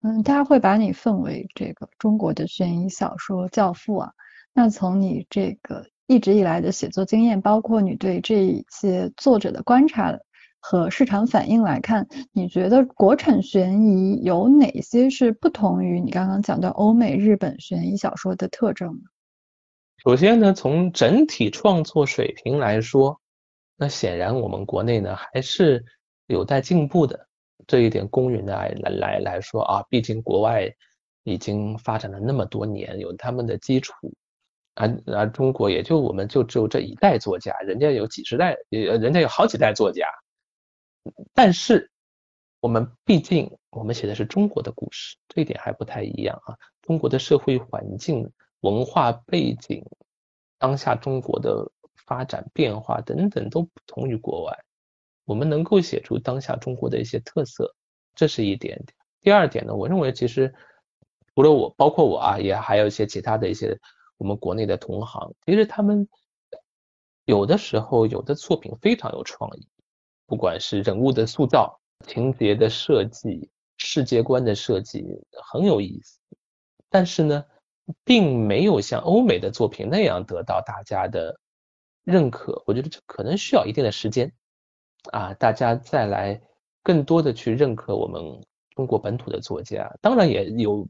[0.04, 4.12] 嗯，大家会把你奉为这个中国的悬疑小说教父啊。
[4.54, 10.20] 那从你这个一直以来的写作经验，包括你对这些作者的观察。
[10.68, 19.04] 和市场反应来看，你觉得国产悬疑有哪些是不同于你刚刚讲的欧美、日本悬疑小说的特征呢？
[20.04, 23.22] 首先呢，从整体创作水平来说，
[23.78, 25.86] 那显然我们国内呢还是
[26.26, 27.28] 有待进步的。
[27.68, 30.68] 这一点公允的来来来说啊，毕竟国外
[31.26, 33.94] 已经发展了那么多年，有他们的基础，
[34.74, 40.08] 而而中国也就我们就只有这一代作家，人家有几十代，呃，人家有好几代作家。
[41.34, 41.92] 但是，
[42.60, 46.58] 我们毕竟我们写的是中国的故事，这一点还不太一样啊。
[46.82, 49.86] 中国的社会环境、文化背景、
[50.58, 51.72] 当下中国的
[52.06, 54.58] 发展变化等等都不同于国外。
[55.26, 57.76] 我们能够写出当下中国的一些特色，
[58.14, 58.84] 这是一点。
[59.22, 60.54] 第二点呢，我认为其实
[61.34, 63.80] 除了我，包括我啊，也还有一些其他的一些
[64.18, 66.08] 我们国内的同行，其实他们
[67.26, 69.68] 有的时候有的作品非常有创意。
[70.28, 75.06] 不管是人物的塑造、情节的设计、世界观的设计
[75.52, 76.20] 很有意思，
[76.90, 77.46] 但是呢，
[78.04, 81.40] 并没有像欧美的作品那样得到大家的
[82.04, 82.64] 认可。
[82.66, 84.34] 我觉得这可能需要一定的时间
[85.12, 86.42] 啊，大家再来
[86.82, 88.22] 更多的去认可我们
[88.76, 89.96] 中国本土的作家。
[90.02, 90.88] 当然也有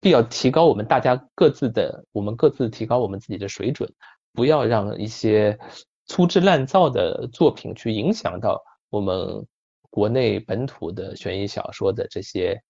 [0.00, 3.90] 必要提高我们大家各自的，我们各自提高我们自己的水准，
[4.32, 5.58] 不要让一些
[6.06, 9.46] 粗制滥造的作品去影响到我们。
[9.88, 12.62] 国内本土的悬疑小说的这些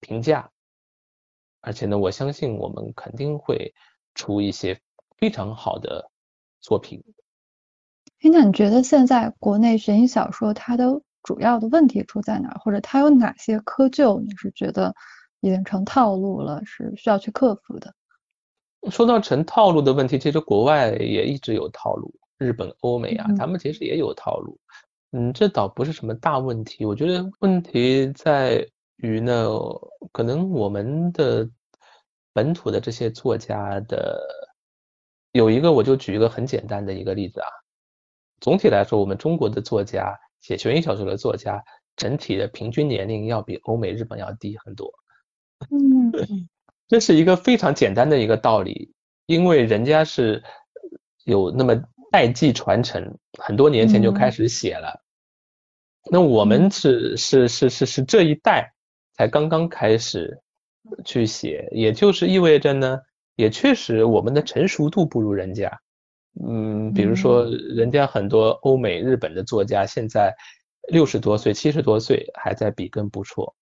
[0.00, 0.50] 评价，
[1.60, 3.74] 而且呢，我相信我们肯定会
[4.14, 4.80] 出一些
[5.18, 6.10] 非常好的
[6.62, 7.04] 作品。
[8.22, 14.18] 哎，那你觉得现在国内悬疑小说它的主要的问题出在哪儿，或者它有哪些窠臼？
[14.22, 14.94] 你是觉得
[15.40, 17.94] 已经成套路了，是需要去克服的？
[18.90, 24.58] 说到成套路的问题，其实国外也一直有套路，日本、欧美啊，他们其实也有套路。
[25.12, 26.84] 嗯，这倒不是什么大问题。
[26.84, 29.48] 我觉得问题在于呢，
[30.12, 31.48] 可能我们的
[32.32, 34.20] 本土的这些作家的
[35.32, 37.48] 有一个，我就举一个很简单的一个例子啊。
[38.40, 41.62] 总体来说，我们中国的作家写悬疑小说的作家，
[41.96, 44.92] 整体的平均年龄要比欧美、日本要低很多。
[45.70, 46.12] 嗯，
[46.88, 48.92] 这是一个非常简单的一个道理，
[49.24, 50.42] 因为人家是
[51.24, 51.82] 有那么
[52.16, 55.02] 代际传承，很多年前就开始写了。
[56.10, 58.72] 那我们是是是是是这一代
[59.12, 60.40] 才刚刚开始
[61.04, 62.98] 去写，也就是意味着呢，
[63.34, 65.78] 也确实我们的成熟度不如人家。
[66.42, 70.34] 嗯，比如说人家很多欧美、日本的作家现在
[70.88, 73.54] 六十多岁、七十多岁还在笔耕不辍。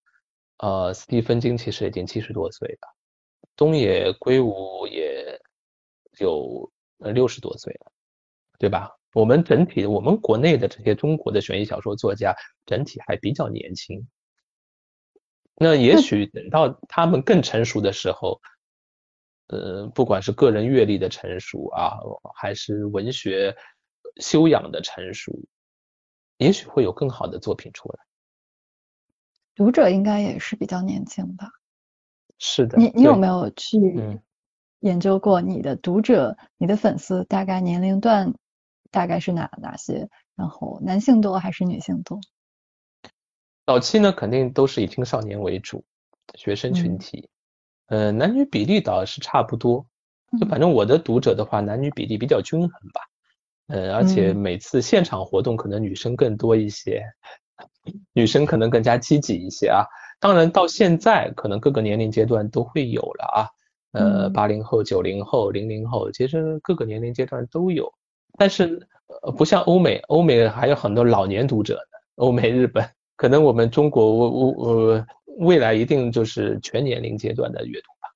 [0.58, 2.94] 呃，斯蒂芬金其实已经七十多岁了，
[3.56, 5.40] 东野圭吾也
[6.20, 7.90] 有呃六十多岁了，
[8.58, 8.90] 对吧？
[9.12, 12.34] 我们整体，我们国内的这些中国的悬疑小说作家，
[12.66, 14.06] 整体还比较年轻。
[15.54, 18.40] 那也许等到他们更成熟的时候，
[19.46, 21.96] 呃，不管是个人阅历的成熟啊，
[22.34, 23.54] 还是文学
[24.20, 25.32] 修养的成熟，
[26.38, 27.98] 也许会有更好的作品出来。
[29.54, 31.48] 读者应该也是比较年轻吧？
[32.40, 32.76] 是的。
[32.78, 34.20] 你你有没有去
[34.80, 38.34] 研究过你的读者、你的粉丝大概年龄段？
[38.94, 40.08] 大概是哪哪些？
[40.36, 42.20] 然后男性多还是女性多？
[43.66, 45.84] 早期呢，肯定都是以青少年为主，
[46.36, 47.28] 学生群体。
[47.86, 49.84] 呃，男女比例倒是差不多。
[50.38, 53.00] 就反正我的读者的话，男女比例比较均衡吧。
[53.66, 57.02] 呃，而且每次现场活动可能女生更多一些，
[58.12, 59.84] 女生可能更加积极一些啊。
[60.20, 63.38] 当然到现在，可能各个年龄阶段都会有了啊。
[63.92, 67.92] 呃，八零后、九零后、零零后，其实各个年龄阶段都有。
[68.36, 68.86] 但是，
[69.22, 71.98] 呃，不像欧美，欧美还有很多老年读者呢。
[72.16, 75.06] 欧美、日本，可能我们中国，我我我
[75.38, 78.08] 未来一定就是全年龄阶段的阅读吧。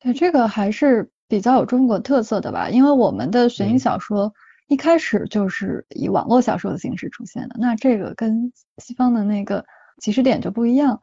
[0.00, 4.32] 对，这个还是比较有中国特色的吧，因为我们的悬疑小说
[4.68, 9.64] 一开始就是以网络小说的形式出现的，那这个跟西方的那个
[10.00, 11.00] 起始点就不一样。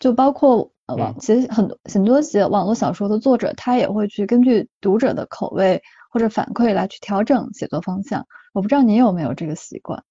[0.00, 5.80] 就包括呃网，其实很多很多写网络小说的作者，他也会去根据读者的口味。
[6.12, 10.04] 或者反馈来去调整写作方向，我不知道您有没有这个习惯。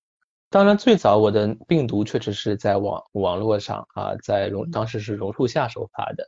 [0.50, 6.28] 当然，最早我的病毒确实是在网网络上啊，在榕当时是榕树下首发的。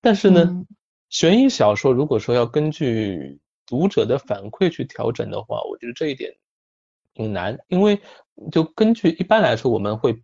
[0.00, 0.64] 但是呢，
[1.10, 6.34] 悬疑小说如果说要根据读者的反馈去调整的话，我觉得这一点
[7.12, 8.00] 挺难，因为
[8.50, 10.18] 就根据一般来说，我们会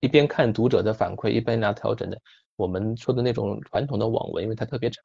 [0.00, 2.20] 一边看读者的反馈，一边来调整的。
[2.56, 5.02] 我们说的那种传统的网文，因为它特别长。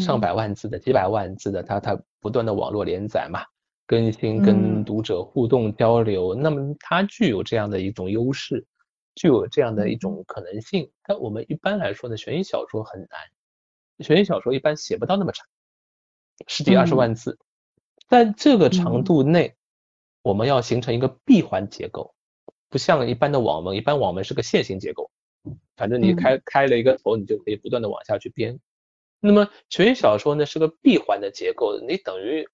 [0.00, 3.40] 上百万字的、几百万字的，它它不断的网络连载嘛，
[3.86, 8.66] 更新跟读者互动交流，那么它具有这样的一种优势，
[9.14, 10.90] 具有这样的一种可能性。
[11.04, 13.08] 但我们一般来说呢，悬疑小说很难，
[14.00, 15.46] 悬疑小说一般写不到那么长，
[16.48, 17.38] 十几二十万字，
[18.08, 19.54] 但这个长度内，
[20.22, 22.12] 我们要形成一个闭环结构，
[22.68, 25.08] 不像一般的网文，一般网文是个线性结构，
[25.76, 28.58] 反正你开开了一个头，你就可以不断的往下去编。
[29.20, 32.48] 那么悬疑小说呢是个闭环的结构，你等于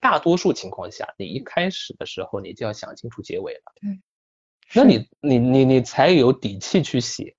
[0.00, 3.60] 大多数情况下，你一开始的时候你就要想清楚结尾了。
[3.80, 4.00] 对，
[4.74, 7.34] 那你你你你才有底气去写，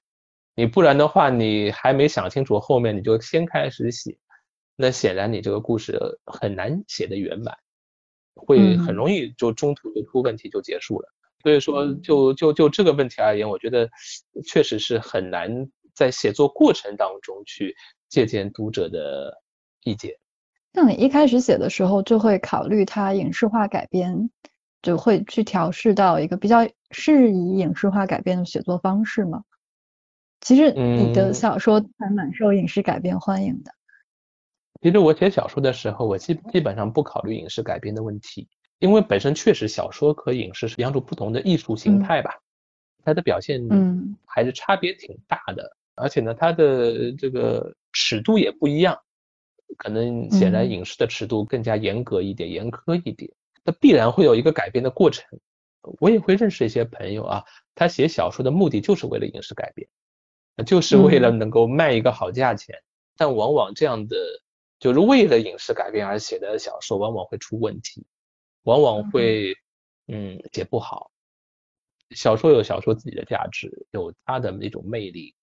[0.55, 4.17] 你不然的话，你还没想清楚后面你就先开始写，
[4.75, 7.57] 那显然你这个故事很难写的圆满，
[8.35, 11.09] 会很容易就中途就出问题就结束了。
[11.41, 13.89] 所以说，就就就这个问题而言，我觉得
[14.45, 17.75] 确实是很难在写作过程当中去。
[18.09, 19.41] 借鉴读者的
[19.83, 20.13] 意见。
[20.73, 24.29] 那你一开始写的时候，就会考虑它影视化改编，
[24.81, 29.43] 就会去调试到一个比较适宜影视化改编的写作方式吗？
[30.41, 33.71] 其实你的小说还蛮受影视改编欢迎的。
[34.81, 38.47] 其实我写小说的时候，我基基本上不考虑影视改编的问题，
[38.77, 42.31] 因为本身确实小说和影视是两种不同的艺术形态吧，
[43.03, 48.99] 它的表现嗯还是差别挺大的，而且呢，它的这个尺度也不一样，
[49.77, 53.31] 可能显然影视的尺度更加严格一点、严苛一点，
[53.63, 55.25] 那必然会有一个改编的过程。
[55.99, 57.43] 我也会认识一些朋友啊，
[57.75, 59.89] 他写小说的目的就是为了影视改编，
[60.65, 62.75] 就是为了能够卖一个好价钱，
[63.17, 64.17] 但往往这样的。
[64.79, 68.05] 就是为了影视改编而写的小说，往往会出问题，
[68.63, 69.53] 往往会
[70.07, 71.11] 嗯写不好。
[72.11, 75.35] 小说有小说自己的价值，有它的那种魅力，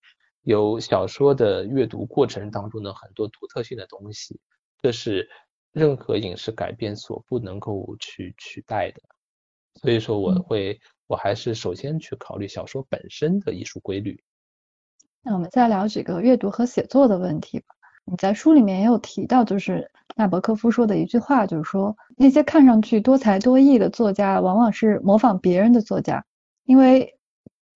[0.46, 4.38] 有小说的阅读过程当中的很多独特性的东西，
[4.80, 5.28] 这是
[5.72, 9.02] 任何影视改编所不能够去取代的。
[9.74, 14.22] 所以说，我会我还是首先去考虑小说本身的艺术规律。
[15.20, 17.66] 那我们再聊几个阅读和写作的问题吧。
[18.04, 26.24] 你在书里面也有提到，就是纳博科夫说的一句话，就是说那些看上去多才多艺的作家，往往是模仿别人的作家，
[26.66, 27.15] 因为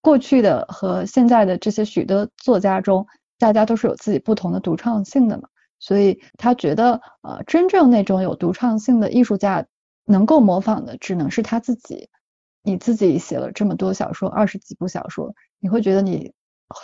[0.01, 3.07] 过去的和现在的这些许多作家中，
[3.38, 5.48] 大家都是有自己不同的独创性的嘛，
[5.78, 9.66] 所以他觉得，呃，真正那种有独创性的艺术家，
[10.05, 12.09] 能够模仿的只能是他自己。
[12.62, 16.30] 你自己写了这么多小说，二十几部小说，你会觉得你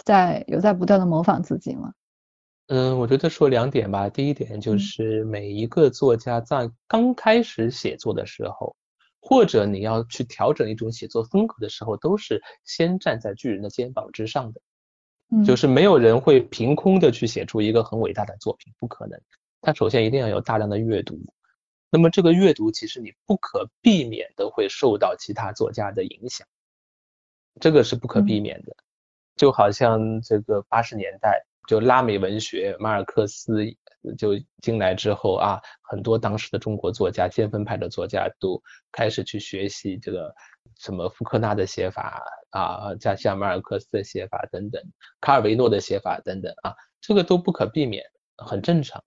[0.06, 1.92] 在有在不断的模仿自己吗？
[2.68, 4.08] 嗯，我觉得说两点吧。
[4.08, 8.74] 第一点就是每一个作家在刚开始写作的时候，
[9.28, 14.60] 或者你要去调整一种写作风格的时候，都是先站在巨人的肩膀之上的。
[15.30, 19.20] 嗯，就是没有人会凭空的去写出一个很伟大的作品，不可能。
[19.60, 21.18] 他首先一定要有大量的阅读，
[21.90, 26.46] 那么这个阅读其实你不可避免的会受到其他作家的影响，
[27.60, 28.76] 这个是不可避免的。
[29.34, 31.44] 就好像这个八十年代。
[31.66, 33.64] 就拉美文学，马尔克斯
[34.14, 40.34] 就进来之后啊，很多当时的中国作家，先锋派的作家都开始去学习这个
[40.78, 44.82] 什么福克纳的写法啊，加西亚马尔克斯的写法等等，
[45.20, 48.04] 卡尔维诺的写法等等啊，这个都不可避免，
[48.36, 49.02] 很正常。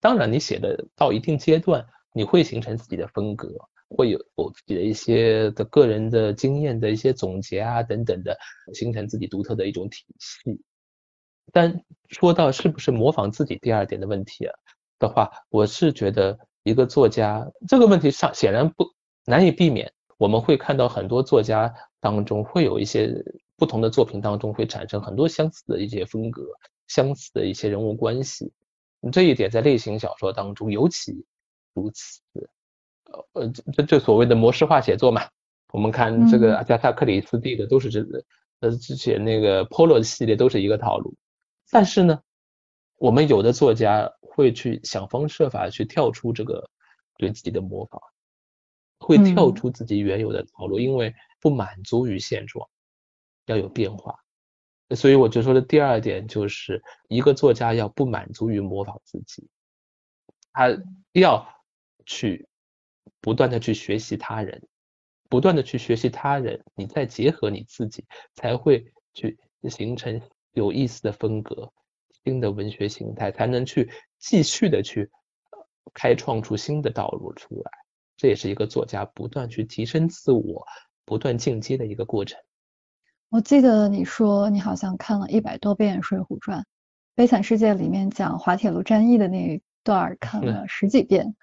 [0.00, 3.48] 当然，你写的到一定阶段，你会形成自己的风格，
[3.88, 8.36] 会有自己的一些的个人的经验的一些总结啊等等的，
[8.74, 10.60] 形成自己独特的一种体系。
[11.54, 14.52] 但说到是不是模仿自己第二点的问题啊
[14.98, 18.84] 的话，我是觉得一个作家这个问题上显然不
[19.24, 19.92] 难以避免。
[20.18, 23.14] 我们会看到很多作家当中会有一些
[23.56, 26.42] 不同的作品当中会产生很多相似的一些风格、
[26.88, 28.52] 相似的一些人物关系。
[29.12, 31.24] 这一点在类型小说当中尤其
[31.72, 32.20] 如此。
[33.34, 35.22] 呃，这这所谓的模式化写作嘛，
[35.72, 38.04] 我们看这个阿加莎克里斯蒂的都是这
[38.58, 41.14] 呃之前那个 Polo 系列都是一个套路。
[41.70, 42.22] 但是呢，
[42.98, 46.70] 我们有的作家会去想方设法去跳出这个
[47.16, 48.00] 对自己的模仿，
[48.98, 52.68] 会跳出自己原有的套路，因为不满足于现状，
[53.46, 54.18] 要有变化。
[54.94, 59.48] 所以我就说的第二点就是，一个作家要不满足于模仿自己，
[60.52, 60.68] 他
[61.12, 61.48] 要
[62.06, 62.46] 去
[63.20, 64.68] 不断的去学习他人，
[65.28, 68.04] 不断的去学习他人，你再结合你自己，
[68.34, 69.38] 才会去
[69.68, 70.20] 形成。
[70.54, 71.70] 有意思的风格，
[72.24, 75.10] 新的文学形态，才能去继续的去
[75.92, 77.70] 开创出新的道路出来。
[78.16, 80.64] 这也是一个作家不断去提升自我、
[81.04, 82.40] 不断进阶的一个过程。
[83.28, 86.60] 我记得你说你好像看了一百多遍《水浒传》，
[87.16, 91.34] 《悲惨世界》里面讲滑铁卢战役的那一段看了十几遍。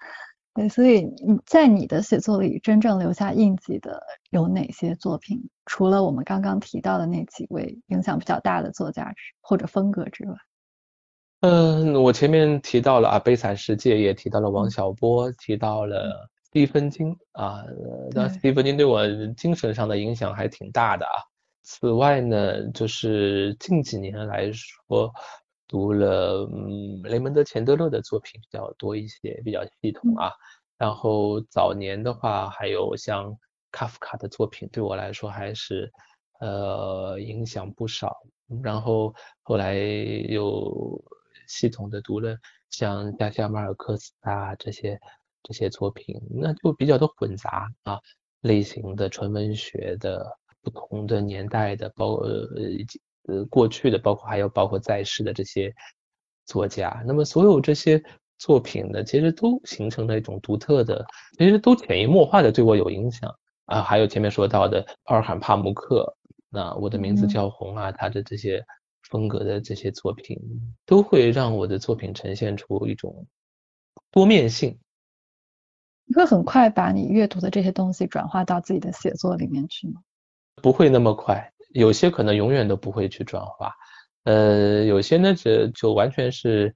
[0.54, 5.48] 对，所以你在你的写作里真正留下印记的有哪些作品？
[5.64, 10.34] 除了我们刚刚提到的那几位影响比较大的作家或者风格之外，
[11.40, 17.64] 嗯，我前面提到了啊，《悲惨世界》也提到了王小波，提到了斯蒂芬金啊，
[18.10, 21.12] 那斯蒂芬金对我精神上的影响还挺大的啊。
[21.62, 25.10] 此外呢，就是近几年来说。
[25.72, 30.30] 读了嗯雷蒙德·钱德勒的作品比较多一些，比较系统啊。
[30.76, 33.34] 然后早年的话，还有像
[33.70, 35.90] 卡夫卡的作品，对我来说还是
[36.40, 38.14] 呃影响不少。
[38.62, 39.74] 然后后来
[40.28, 41.02] 又
[41.48, 42.36] 系统的读了
[42.68, 45.00] 像加西亚·马尔克斯啊这些
[45.42, 47.98] 这些作品，那就比较的混杂啊，
[48.42, 52.46] 类型的纯文学的，不同的年代的，包呃。
[53.28, 55.72] 呃，过去的包括还有包括在世的这些
[56.46, 58.02] 作家，那么所有这些
[58.38, 61.06] 作品呢，其实都形成了一种独特的，
[61.38, 63.32] 其实都潜移默化的对我有影响
[63.66, 63.82] 啊。
[63.82, 66.16] 还有前面说到的奥尔罕帕慕克，
[66.50, 68.64] 那我的名字叫红啊，他的这些
[69.08, 70.36] 风格的这些作品，
[70.84, 73.26] 都会让我的作品呈现出一种
[74.10, 74.76] 多面性。
[76.04, 80.02] 你会很快把你阅读的这些东西转化到自己的写作里面去吗？
[80.56, 83.74] 不会那么快，有些可能永远都不会去转化。
[84.24, 86.74] 呃，有些呢，就就完全是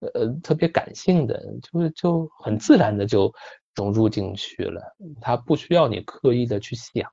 [0.00, 3.32] 呃特别感性的，就就很自然的就
[3.76, 4.82] 融入进去了。
[5.20, 7.08] 它不需要你刻意的去想，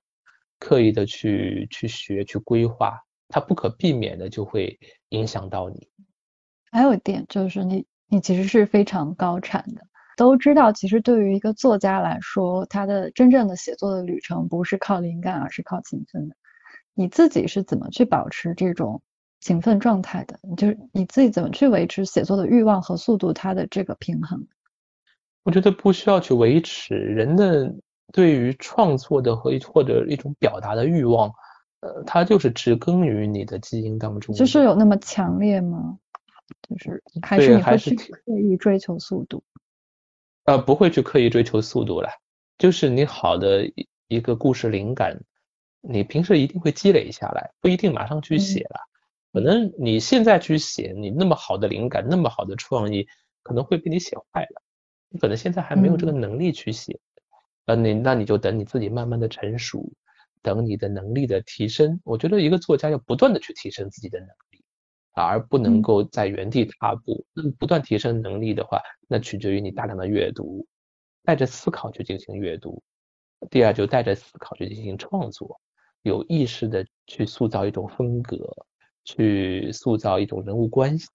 [0.59, 4.79] 刻意的去去学去规划，它不可避免的就会
[5.09, 5.87] 影响到你。
[6.71, 9.81] 还有一点就是你你其实是非常高产的，
[10.17, 16.35] 都知道，其实对于一个作家来说，他的真正的写作的旅程不是靠灵感，而是靠勤奋的。
[16.95, 19.01] 你自己是怎么去保持这种？
[19.41, 24.47] 勤奋状态的，就是你自己怎么去维持写作的欲望和速度，它的这个平衡？
[25.43, 27.71] 我觉得不需要去维持人的
[28.11, 31.31] 对于创作的和或者一种表达的欲望，
[31.81, 34.33] 呃，它就是植根于你的基因当中。
[34.33, 35.99] 就是有那么强烈吗？
[36.67, 39.43] 就是还是你会去刻意追求速度？
[40.45, 42.09] 呃，不会去刻意追求速度了，
[42.57, 45.21] 就是你好的一一个故事灵感，
[45.87, 48.79] 你平时一定会积累下来，不一定马上去写了。
[49.31, 53.07] 可能你现在去写，你那么好的灵感，那么好的创意，
[53.43, 54.61] 可能会被你写坏了。
[55.09, 56.99] 你可能现在还没有这个能力去写，
[57.65, 59.91] 呃，你那你就等你自己慢慢的成熟，
[60.41, 61.99] 等你的能力的提升。
[62.03, 64.63] 我觉得一个作家要不断的去提升自己的能力，
[65.13, 67.25] 而不能够在原地踏步。
[67.33, 70.65] 那不断提升能力的话，那取决于你大量的阅读，
[71.23, 72.81] 带着思考去进行阅读。
[73.51, 75.59] 第二，就带着思考去进行创作，
[76.05, 78.37] 有意识的去塑造一种风格。
[79.07, 81.07] 去塑造一种人物关系，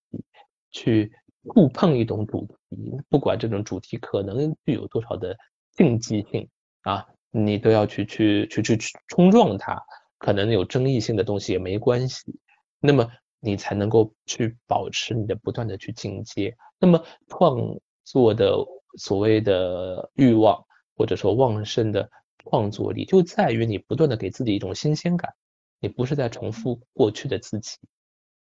[0.70, 1.10] 去
[1.52, 2.76] 触碰一种主题，
[3.08, 5.36] 不管这种主题可能具有多少的
[5.72, 6.48] 竞技性
[6.82, 9.82] 啊，你都要去去去去去冲撞它，
[10.18, 12.38] 可能有争议性的东西也没关系，
[12.78, 13.10] 那么
[13.40, 16.56] 你才能够去保持你的不断的去进阶。
[16.78, 17.58] 那么创
[18.04, 18.54] 作的
[18.98, 20.64] 所谓的欲望
[20.96, 22.08] 或者说旺盛的
[22.44, 25.34] 创作力，就在于你不断的给自己一种新鲜感。
[25.82, 27.78] 你不是在重复过去的自己，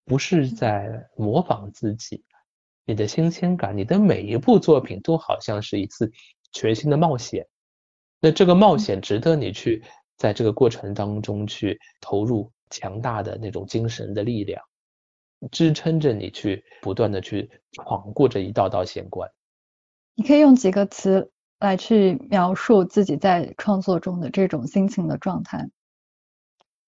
[0.04, 2.24] 不是在模仿自己，
[2.84, 6.12] 你的新鲜感，你的每一部作品都好像是一次
[6.52, 7.48] 全新的冒险。
[8.20, 9.82] 那这个冒险值得你去
[10.16, 14.62] 在这个过程当中去投入强大的那种精神的力量，
[15.50, 19.28] 支撑着你去不断的去闯过这一道道险关。
[20.14, 25.68] 你可以用几个词来去描述自己在创作中的这种心情的状态。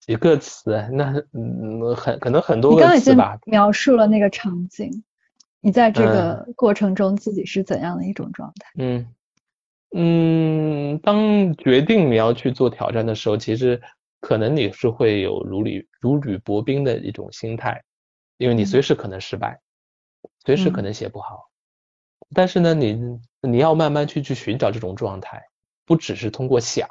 [0.01, 3.39] 几个词，那嗯很可能很多个词吧。
[3.47, 5.05] 描述了那个场景，
[5.61, 8.71] 你在这个过程中自己是怎样的一种状态？
[8.79, 9.07] 嗯
[9.97, 13.81] 嗯，当决定你要去做挑战的时候，其实
[14.21, 17.83] 可能你是会有如履如履薄冰的一种心态，
[18.37, 19.61] 因为你随时可能失败，
[20.45, 21.51] 随时可能写不好。
[22.35, 25.43] 但是呢，你你要慢慢去去寻找这种状态，
[25.85, 26.89] 不只是通过想，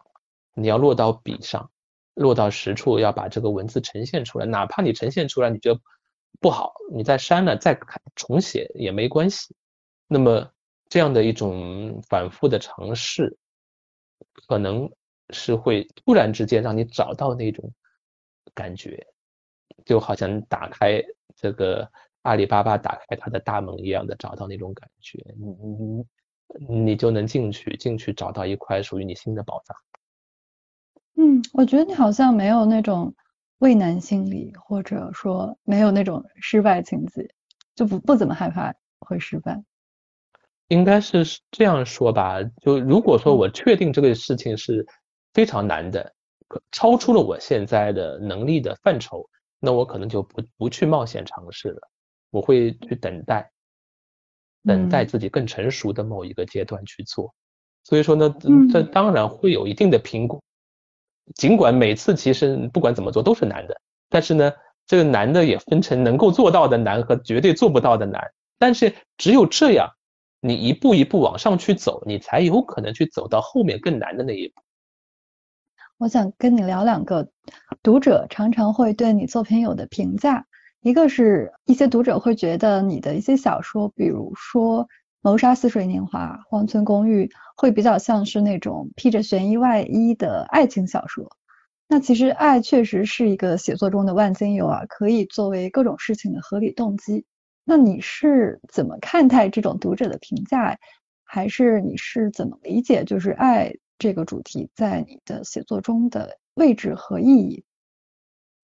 [0.53, 1.69] 你要落到笔上。
[2.13, 5.79] 落到实处，要把这个文字呈现出来，哪怕你呈现出来你觉得
[6.39, 7.79] 不好，你再删了再
[8.15, 9.55] 重写也没关系。
[10.07, 10.51] 那么
[10.89, 13.37] 这样的一种反复的尝试，
[14.47, 14.91] 可能
[15.29, 17.71] 是会突然之间让你找到那种
[18.55, 19.05] 感觉，
[19.85, 20.99] 就好像打开
[21.35, 21.87] 这个
[22.23, 26.05] 阿里巴巴打开它的大门一样的找到那种感觉，你你
[26.69, 29.77] 你就能进去，进去找到一块属于你新的宝藏。
[31.15, 33.13] 嗯，我觉得你好像没有那种
[33.59, 37.29] 畏难心理，或者说没有那种失败情节，
[37.75, 39.63] 就不不怎么害怕会失败。
[40.67, 44.85] 应该是这样说吧，就如果说我确定这个事情是
[45.33, 46.13] 非常难的，
[46.71, 49.27] 超出了我现在的能力的范畴，
[49.59, 51.79] 那我可能就不不去冒险尝试了，
[52.31, 53.49] 我会去等待，
[54.67, 57.33] 等待自己更成熟的某一个阶段去做。
[57.83, 58.35] 所以说呢，
[58.71, 60.39] 这当然会有一定的评估。
[61.35, 64.51] 尽管每次其实不管怎么做都是难的，但是呢，
[64.85, 68.21] 这个难的也分成能够做到的难和绝对做不到的难。
[68.59, 69.89] 但是只有这样，
[70.41, 74.61] 你一步一步往上去走，你才有可能去走到后面更难的那一步。
[75.97, 77.29] 我想跟你聊两个
[77.81, 80.45] 读者常常会对你作品有的评价，
[80.87, 84.87] 一个是一些读者会觉得你的一些小说，比如说。
[85.21, 91.29] 谋杀似水年华、荒村公寓会比较像是那种披着悬疑外衣的爱情小说。
[91.89, 97.25] 那其实爱确实是一个写作中的万金油啊，可以作为各种事情的合理动机。
[97.65, 100.77] 那你是怎么看待这种读者的评价？
[101.25, 107.65] 还是你是怎么理解就是爱这个主题在你的写作中的位置和意义？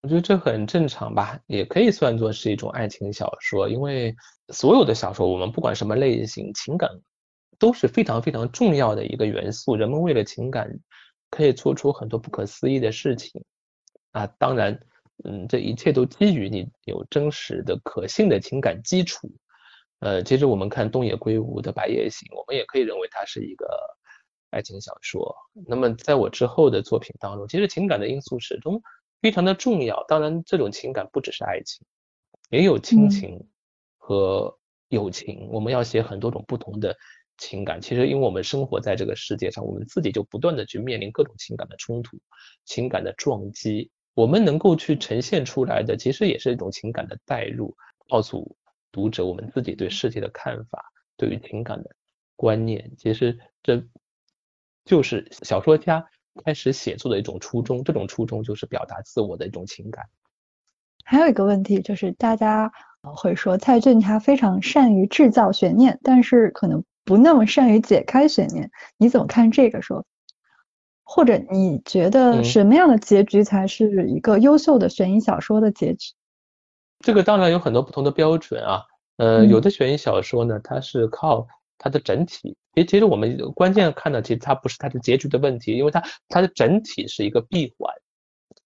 [0.04, 4.14] 我觉得这很正常吧，也可以算作是一种爱情小说，因为
[4.50, 6.92] 所有的小说，我们不管什么类型，情感
[7.58, 9.78] 都是非常非常重要的一个元素。
[9.78, 10.70] 人们为了情感，
[11.30, 13.42] 可以做出很多不可思议的事情
[14.12, 14.28] 啊。
[14.38, 14.78] 当然，
[15.24, 19.32] 嗯，这一切都基于你有真实的、可信的情感基础。
[20.00, 23.66] 呃，其实我们看东野圭吾的《白夜行》，我们也可以认为它是一个
[24.50, 25.34] 爱情小说。
[25.66, 28.82] 那么在我之后的作品当中，其实情感的因素始终。
[29.24, 31.88] 非常的重要，当然这种情感不只是爱情，
[32.50, 33.48] 也有亲情
[33.98, 34.60] 和
[34.90, 35.48] 友情。
[35.50, 36.94] 我们要写很多种不同的
[37.38, 37.80] 情感。
[37.80, 42.20] 其实，因为我们生活在这个世界上，我们自己就不断的去面临各种情感的冲突、
[42.66, 43.90] 情感的撞击。
[44.14, 47.74] 我们能够去呈现出来的，其实也是一种情感的代入，
[48.10, 48.58] 告诉
[48.92, 50.84] 读者我们自己对世界的看法、
[51.16, 51.96] 对于情感的
[52.36, 52.92] 观念。
[52.98, 53.82] 其实这
[54.84, 56.06] 就是小说家。
[56.44, 60.06] 开始写作的一种初衷，这种初衷就是表达自我的一种情感。
[61.04, 62.72] 还有一个问题就是，大家
[63.02, 68.72] 会说蔡骏他非常善于制造悬念，但是可能不那么善于解开悬念。
[68.98, 70.06] 你怎么看这个说？
[71.04, 76.14] 或者你觉得什么样的结局才是一个优秀的悬疑小说的结局？
[77.00, 78.84] 这个当然有很多不同的标准啊。
[79.18, 81.48] 呃，有的悬疑小说呢，它是靠。
[81.84, 87.94] 它的整体，其其实我们关键看的，其实它不是它的结局的问题，因为它它的整体是一个闭环。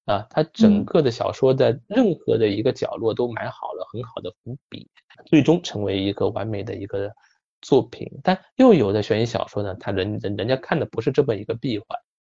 [0.06, 4.88] 啊，它整个的小说的任何的一个角落都埋好了很好的伏笔，
[5.26, 7.12] 最终成为一个完美的一个
[7.62, 8.08] 作品。
[8.24, 11.88] 但又有的悬疑小说呢，它人人人家看的不是这么一个闭环，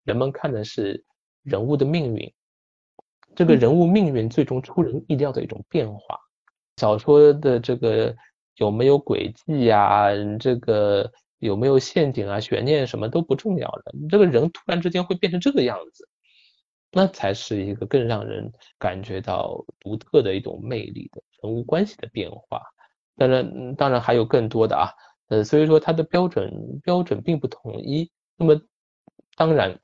[0.05, 1.05] 人们看的是
[1.43, 2.33] 人物的命运，
[3.35, 6.19] 这个人物命运最终出人意料的一种变化，
[6.77, 8.15] 小说的这个。
[8.59, 10.09] 有没有轨迹呀？
[10.39, 12.41] 这个有没有陷阱啊？
[12.41, 13.93] 悬念什么都不重要的。
[14.01, 16.09] 你这个人突然之间会变成这个样子，
[16.91, 22.61] 那才是一个更让人感觉到独特的一种魅力的人物关系的变化。
[23.17, 24.91] 当然，当然还有更多的啊。
[25.29, 28.11] 呃，所以说它的标准标准并不统一。
[28.37, 28.61] 那么，
[29.37, 29.79] 当然，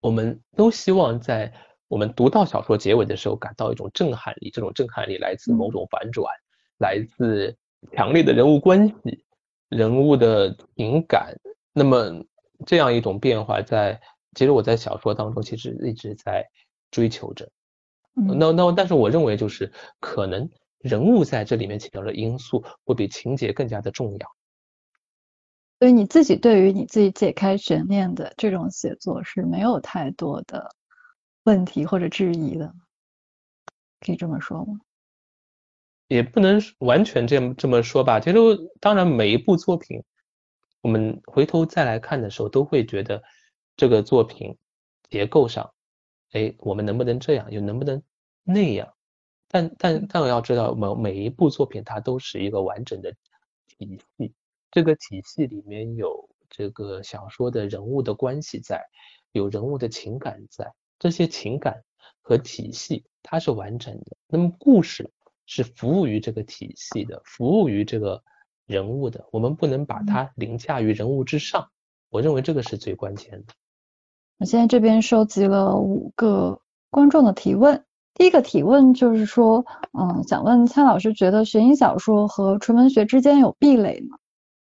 [0.00, 1.52] 我们都希望在
[1.88, 4.50] 我们读到小说结尾的时候感到一种震撼力。
[4.50, 6.32] 这种震撼力来自某种反转，
[6.78, 7.56] 来自。
[7.92, 9.24] 强烈的人物关系、
[9.68, 11.34] 人物的情感，
[11.72, 12.24] 那么
[12.66, 14.00] 这样一种变化，在
[14.34, 16.44] 其实我在小说当中其实一直在
[16.90, 17.50] 追求着。
[18.14, 24.34] 那那但是我认为就是可能人物在这里面起到的因素会比情节更加的重要。
[25.78, 30.74] 所以你自己对于你自己解开悬念的这种写作是没有太多的
[31.44, 32.74] 问题或者质疑的，
[34.00, 34.80] 可以这么说吗？
[36.08, 38.18] 也不能完全这么这么说吧。
[38.18, 38.36] 其实，
[38.80, 40.02] 当然每一部作品，
[40.80, 43.22] 我们回头再来看的时候，都会觉得
[43.76, 44.56] 这个作品
[45.10, 45.70] 结构上，
[46.32, 48.02] 哎，我们能不能这样，又能不能
[48.42, 48.92] 那样？
[49.48, 53.12] 但但但我要知道，每每一部作品它都是一个完整的
[53.66, 54.32] 体系，
[54.70, 58.82] 这个体系里面有这个小说的人物的关系在，
[59.32, 61.82] 有人物的情感在，这些情感
[62.22, 64.16] 和体系它是完整的。
[64.26, 65.10] 那么故事。
[65.48, 68.22] 是服务于这个体系的，服务于这个
[68.66, 71.70] 人物的，我们不能把它凌驾于人物之上。
[72.10, 73.54] 我认为这个是最关键的。
[74.38, 77.82] 我现在这边收集了五个观众的提问，
[78.12, 79.64] 第一个提问就是说，
[79.98, 84.18] 嗯，想问蔡老师，觉得悬疑小说和纯文学之间有壁垒吗？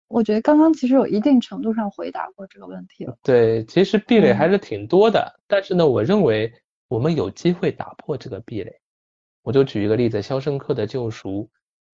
[0.10, 3.18] 我觉得刚刚其实有一定程度上回答过这个问题了。
[3.24, 6.54] 对，其实壁垒还是挺多的，但是呢，我认为
[6.90, 8.83] 我们有机会打破这个壁垒。
[9.44, 11.30] 我就举一个例子，《肖申克的救赎》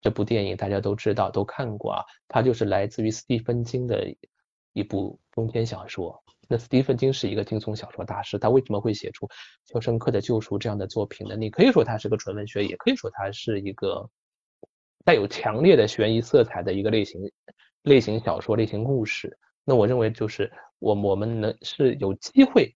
[0.00, 2.04] 这部电影大家都知道，都看过啊。
[2.28, 4.14] 它就是来自于斯蒂芬金的
[4.74, 6.22] 一部中篇小说。
[6.46, 9.26] 那斯蒂芬金是一个惊悚小说大师，他为什么会写出
[9.64, 11.36] 《肖申克的救赎》这样的作品呢？
[11.36, 14.08] 你可以说它是个纯文学，也可以说它是一个
[15.04, 17.20] 带有强烈的悬疑色彩的一个类型
[17.82, 19.38] 类型小说类型故事。
[19.64, 22.74] 那我认为就是我我们能是有机会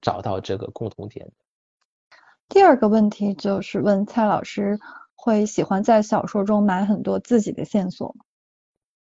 [0.00, 1.28] 找到这个共同点。
[2.48, 4.78] 第二个问题就是问蔡老师
[5.14, 8.24] 会喜欢在小说中埋很多自己的线索吗？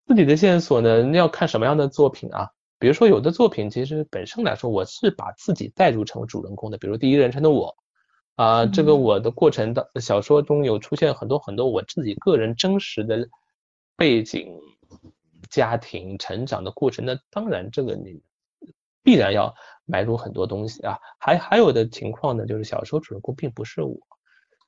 [0.08, 2.50] 自己的线索呢，要看什么样的作品啊。
[2.80, 7.76] 比如说有的作品其实本身来说，我是把自己代入成主人公的，比如第一人称的我
[8.36, 13.28] 啊，这个我的过程的小说中有出现很多很多我自己个人真实的
[13.98, 14.58] 背景、
[15.50, 17.06] 家庭成长的过程。
[17.06, 18.22] 那当然这个你
[19.04, 19.54] 必然要。
[19.92, 23.98] 埋入很多东西啊，还还有的情况呢，就是小说主人公并不是我，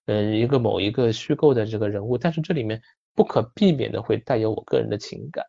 [0.07, 2.81] 嗯，一个某一个虚构的这个人物，但是这里面
[3.13, 5.45] 不可避免的会带有我个人的情感，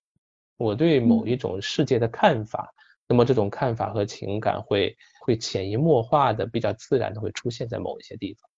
[0.58, 2.70] 我对某一种世界的看法，
[3.08, 8.50] 那么这种看法和情感会会潜移默化的比较自然的会出现在某一些地方。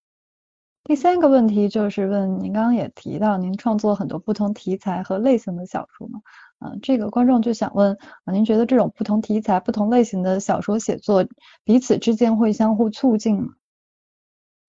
[0.82, 6.20] 第三个问题就是问您刚刚也提到您创作很多不同题材和类型的小说嘛？
[6.60, 11.26] 嗯，这个观众就想问啊，您觉得这种不同题材、不同类型的小说写作
[11.64, 13.54] 彼此之间会相互促进吗？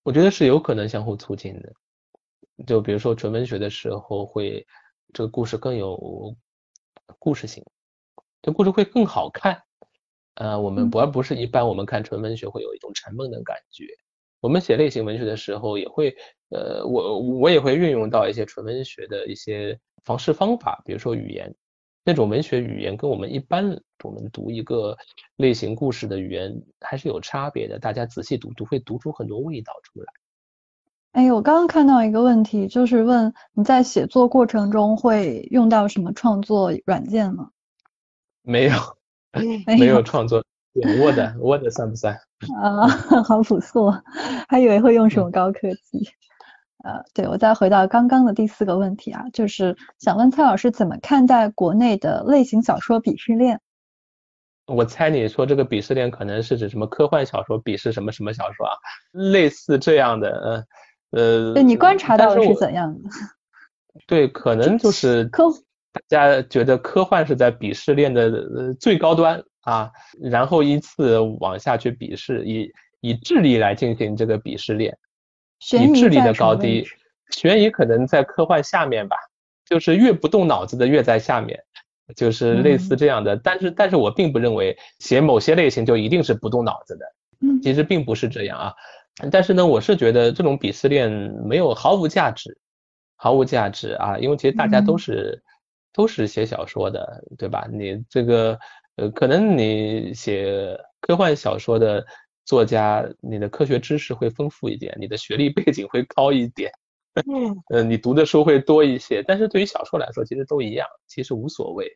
[0.04, 1.74] 我觉得是有可能相互促进的。
[2.66, 4.66] 就比如说纯文学的时候，会
[5.14, 6.36] 这个故事更有
[7.20, 7.64] 故事性，
[8.42, 9.62] 这故事会更好看。
[10.36, 13.86] 呃，我们不而不是一般我们看纯文学会有一种沉闷的感觉。
[14.42, 16.16] 我们写类型文学的时候，也会
[16.50, 21.56] 呃，我我也会运用到一些纯文学的一些方式方法，比如说语言，
[22.06, 24.96] 那种文学语言跟我们一般我们读一个
[25.38, 27.80] 类型故事的语言还是有差别的。
[27.80, 30.06] 大家仔细读读，会读出很多味道出来。
[31.14, 37.50] 哎，我刚刚看到一个问题，就是问你在写作过程中会用到什么创作软件吗？
[38.44, 38.76] 没有，
[39.66, 40.44] 没有创作
[40.74, 42.14] ，Word，Word 算不算？
[42.62, 42.88] 啊，
[43.24, 43.92] 好朴素，
[44.48, 46.08] 还以为会用什么高科技。
[46.86, 53.60] 呃，对，我再回到刚刚的第四个问题啊，就是想问蔡老师怎么看待国内的类型小说鄙视链？
[54.68, 58.74] 我猜你说这个鄙视链可能是指什么科幻小说鄙视什么什么小说啊？
[59.12, 60.64] 类似这样的，呃。
[61.12, 63.10] 呃，对你观察到的是怎样的？
[64.06, 65.46] 对，可能就是科，
[66.10, 72.70] 大家觉得科幻是在鄙视链的最高端啊，然后依次往下去鄙视，以
[73.00, 74.98] 以智力来进行这个鄙视链，
[75.60, 76.86] 以智力的高低，
[77.32, 79.16] 悬疑可能在科幻下面吧，
[79.66, 81.64] 就是越不动脑子的越在下面，
[82.16, 83.36] 就是类似这样的。
[83.38, 87.06] 但是，但是我并不认为写某些类型就一定是不动脑子的，
[87.64, 88.74] 其实并不是这样啊。
[89.32, 91.10] 但是呢，我是觉得这种鄙视链
[91.46, 92.58] 没有毫无价值，
[93.16, 94.18] 毫无价值啊！
[94.18, 95.42] 因为其实大家都是
[95.94, 97.66] 都是写小说的，对吧？
[97.72, 98.60] 你这个
[98.98, 102.06] 呃，可能你写科幻小说的
[102.46, 106.72] 作家，你的科学知识会丰富一点，你的学历背景会高一点，
[107.28, 109.24] 嗯， 呃，你读的书会多一些。
[109.28, 111.92] 但是对于小说来说，其实都一样，其实无所谓。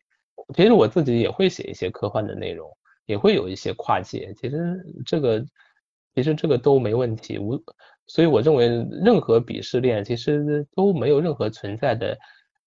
[0.54, 2.68] 其实我自己也会写一些科幻的内容，
[3.06, 4.34] 也会有一些跨界。
[4.40, 5.44] 其实这个。
[6.12, 7.56] 其实这个都没问题，无，
[8.08, 12.18] 所以我认为任何鄙视链其实都没有任何存在的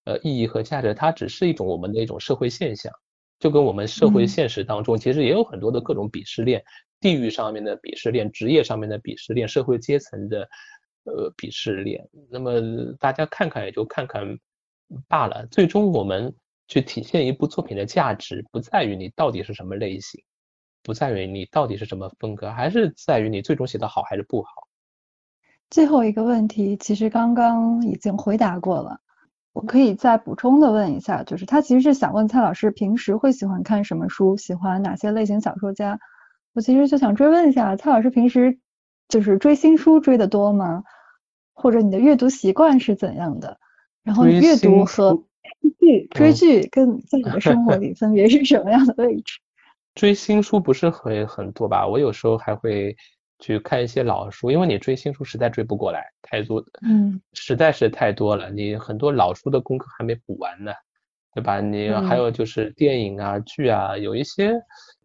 [0.06, 2.90] 呃意义和价值，它只是一种我们的一种社会现象，
[3.42, 6.64] 就跟我们社会现实当中其实也有很多的各种鄙视链，
[7.04, 10.48] 地域上面的鄙视链，职业上面的鄙视链，社会阶层的
[11.04, 12.54] 呃鄙视链，那么
[12.98, 14.40] 大家看看也就看看
[15.10, 16.34] 罢了，最终我们
[16.70, 20.24] 去体现一部作品的价值，不在于你到底是什么类型。
[20.86, 24.50] 不在于你到底是什么风格，还是在于你最终写的好还是不好。
[25.70, 29.00] 最后一个问题，其实刚刚已经回答过了，
[29.54, 36.00] 我可以再补充的问一下，就是他其实是想问蔡老师平时会喜欢看什么书，喜欢哪些类型小说家。
[36.54, 38.60] 我其实就想追问一下，蔡老师平时
[39.08, 40.84] 就是追新书追的多吗？
[41.54, 43.60] 或者你的阅读习惯是怎样的？
[44.04, 45.24] 然后阅读和
[45.80, 49.40] 剧追剧跟在你的生活里分别是什么样的位置？
[49.96, 51.88] 追新书不是很很多吧？
[51.88, 52.96] 我有时候还会
[53.40, 58.50] 去看一些老书，因为你追新书实在追不过来，太多，嗯，实在是太多了。
[58.50, 60.72] 你很多老书的功课还没补完呢，
[61.36, 61.60] 对吧？
[61.60, 64.54] 你还有就是电影啊、剧啊，有一些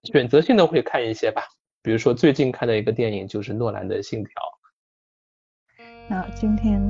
[0.04, 1.42] 选择性的会看一些吧。
[1.82, 4.30] 比如说最近看的一个电影就是诺兰的《信条》。
[6.10, 6.80] 那今天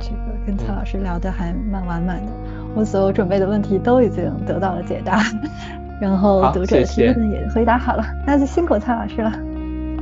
[0.00, 2.32] 这个跟蔡老师聊的还蛮完满的，
[2.74, 5.20] 我所有准备的问题都已经得到了解答。
[6.00, 9.30] 然后读者提问也回答好了，那就辛苦蔡老师了。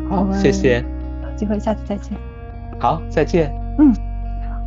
[0.09, 0.85] 好，谢谢。
[1.23, 2.17] 有机会下次再见。
[2.79, 3.51] 好，再见。
[3.79, 3.93] 嗯，
[4.49, 4.61] 好。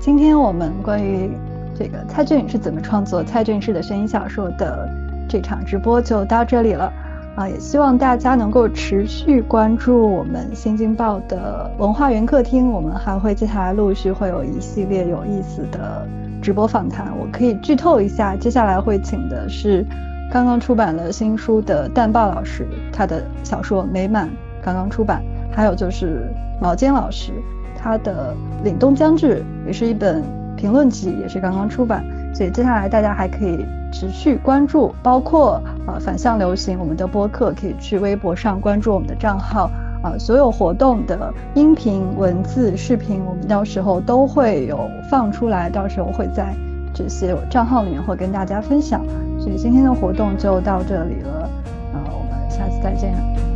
[0.00, 1.30] 今天我们关于
[1.78, 4.88] 这个蔡骏是怎么创作蔡骏式的悬疑小说的
[5.28, 6.92] 这场直播就到这里了。
[7.36, 16.06] 啊，也希望大家能够持续关注我们新京报的文化园客厅，我们还会接下来陆续会有一系列有意思的
[16.40, 17.12] 直播访谈。
[17.18, 19.84] 我可以剧透一下，接下来会请的是。
[20.28, 24.26] 刚刚出版了新书的淡豹老师，他的小说《美满》
[24.60, 25.22] 刚刚出版，
[25.52, 26.28] 还有就是
[26.60, 27.32] 毛尖老师，
[27.78, 28.34] 他的
[28.66, 30.24] 《凛冬将至》也是一本
[30.56, 32.04] 评论集，也是刚刚出版。
[32.34, 39.70] 所以接下来大家还可以持续关注，包括呃反向流行我们的播客，可以去微博上关注我们的账号
[40.02, 46.54] 啊，所有活动的音频、文字、视频，我们到时候都会有放出来，到时候会在
[46.92, 49.02] 这些账号里面会跟大家分享。
[49.38, 51.48] 所以今天的活动就到这里了，
[51.94, 53.55] 啊，我们下次再见。